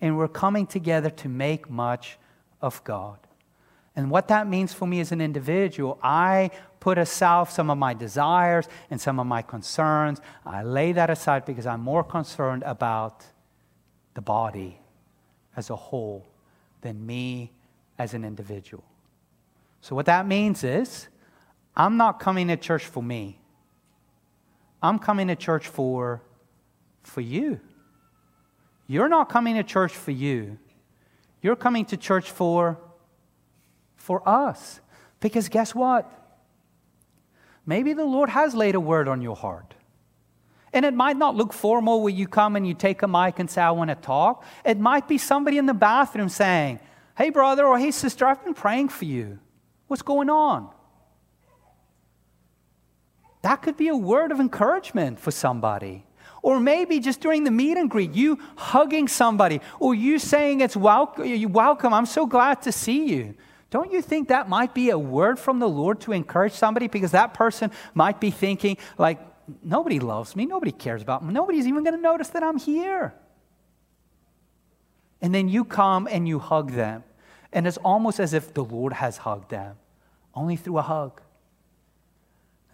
[0.00, 2.18] And we're coming together to make much
[2.64, 3.18] of God.
[3.94, 6.50] And what that means for me as an individual, I
[6.80, 10.20] put aside some of my desires and some of my concerns.
[10.44, 13.24] I lay that aside because I'm more concerned about
[14.14, 14.78] the body
[15.56, 16.26] as a whole
[16.80, 17.52] than me
[17.98, 18.84] as an individual.
[19.80, 21.08] So, what that means is,
[21.76, 23.38] I'm not coming to church for me.
[24.82, 26.22] I'm coming to church for,
[27.02, 27.60] for you.
[28.86, 30.58] You're not coming to church for you.
[31.44, 32.78] You're coming to church for,
[33.96, 34.80] for us.
[35.20, 36.10] Because guess what?
[37.66, 39.74] Maybe the Lord has laid a word on your heart.
[40.72, 43.50] And it might not look formal where you come and you take a mic and
[43.50, 44.42] say, I want to talk.
[44.64, 46.80] It might be somebody in the bathroom saying,
[47.14, 49.38] Hey, brother, or hey, sister, I've been praying for you.
[49.86, 50.70] What's going on?
[53.42, 56.06] That could be a word of encouragement for somebody.
[56.44, 60.76] Or maybe just during the meet and greet, you hugging somebody, or you saying it's
[60.76, 63.34] welcome, welcome, I'm so glad to see you.
[63.70, 66.86] Don't you think that might be a word from the Lord to encourage somebody?
[66.86, 69.20] Because that person might be thinking, like,
[69.62, 73.14] nobody loves me, nobody cares about me, nobody's even going to notice that I'm here.
[75.22, 77.04] And then you come and you hug them.
[77.54, 79.76] And it's almost as if the Lord has hugged them,
[80.34, 81.22] only through a hug.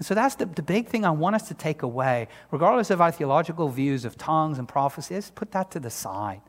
[0.01, 3.03] And so that's the, the big thing I want us to take away, regardless of
[3.03, 6.40] our theological views of tongues and prophecy, is put that to the side.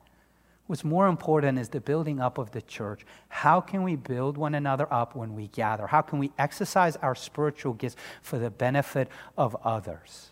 [0.68, 3.06] What's more important is the building up of the church.
[3.28, 5.88] How can we build one another up when we gather?
[5.88, 10.30] How can we exercise our spiritual gifts for the benefit of others?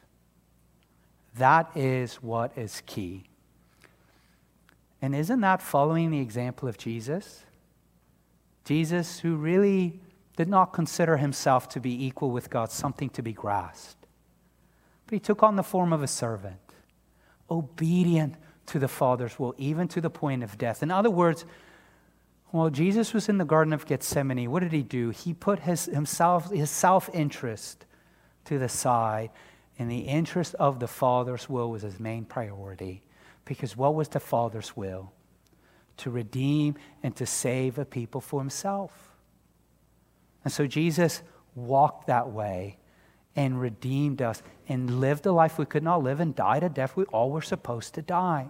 [1.36, 3.26] That is what is key.
[5.02, 7.44] And isn't that following the example of Jesus?
[8.64, 10.00] Jesus, who really
[10.40, 14.08] did not consider himself to be equal with God, something to be grasped.
[15.06, 16.62] But he took on the form of a servant,
[17.52, 18.36] obedient
[18.68, 20.82] to the Father's will, even to the point of death.
[20.82, 21.44] In other words,
[22.52, 25.10] while Jesus was in the Garden of Gethsemane, what did he do?
[25.10, 27.86] He put his, himself, his self interest
[28.46, 29.32] to the side,
[29.78, 33.04] and the interest of the Father's will was his main priority.
[33.44, 35.12] Because what was the Father's will?
[35.98, 39.09] To redeem and to save a people for himself.
[40.44, 41.22] And so Jesus
[41.56, 42.78] walked that way
[43.36, 46.96] and redeemed us and lived a life we could not live and died a death
[46.96, 48.48] we all were supposed to die.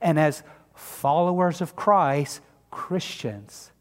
[0.00, 0.42] And as
[0.74, 3.72] followers of Christ, Christians,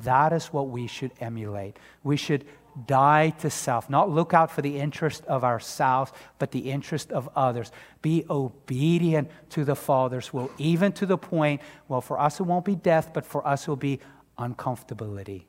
[0.00, 1.78] that is what we should emulate.
[2.02, 2.44] We should
[2.86, 7.28] die to self, not look out for the interest of ourselves, but the interest of
[7.34, 7.72] others.
[8.02, 12.66] Be obedient to the Father's will, even to the point, well, for us it won't
[12.66, 14.00] be death, but for us it will be
[14.38, 15.44] uncomfortability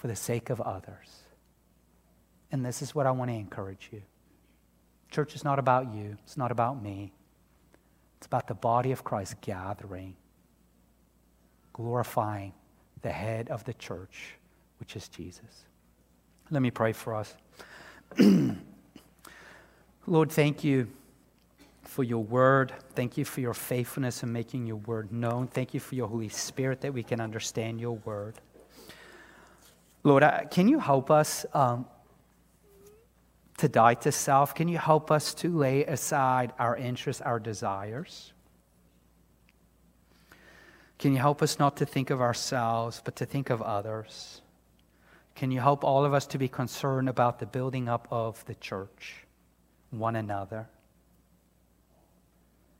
[0.00, 1.24] for the sake of others.
[2.50, 4.00] And this is what I want to encourage you.
[5.10, 7.12] Church is not about you, it's not about me.
[8.16, 10.14] It's about the body of Christ gathering,
[11.72, 12.52] glorifying
[13.02, 14.34] the head of the church,
[14.78, 15.64] which is Jesus.
[16.50, 17.34] Let me pray for us.
[20.06, 20.88] Lord, thank you
[21.82, 22.72] for your word.
[22.94, 25.46] Thank you for your faithfulness in making your word known.
[25.46, 28.34] Thank you for your Holy Spirit that we can understand your word.
[30.02, 31.86] Lord, can you help us um,
[33.58, 34.54] to die to self?
[34.54, 38.32] Can you help us to lay aside our interests, our desires?
[40.98, 44.42] Can you help us not to think of ourselves, but to think of others?
[45.34, 48.54] Can you help all of us to be concerned about the building up of the
[48.56, 49.24] church,
[49.90, 50.68] one another?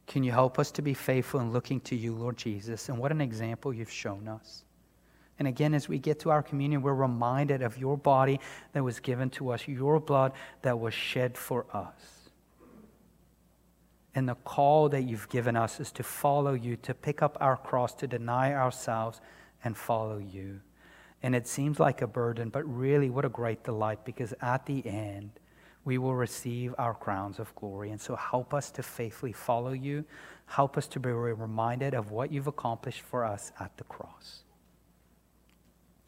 [0.07, 2.89] Can you help us to be faithful in looking to you, Lord Jesus?
[2.89, 4.65] And what an example you've shown us.
[5.41, 8.41] And again, as we get to our communion, we're reminded of your body
[8.75, 12.29] that was given to us, your blood that was shed for us.
[14.15, 17.57] And the call that you've given us is to follow you, to pick up our
[17.57, 19.23] cross, to deny ourselves
[19.65, 20.61] and follow you.
[21.23, 24.87] And it seems like a burden, but really, what a great delight because at the
[24.87, 25.31] end,
[25.87, 27.91] we will receive our crowns of glory.
[27.93, 30.05] And so, help us to faithfully follow you.
[30.45, 34.43] Help us to be reminded of what you've accomplished for us at the cross.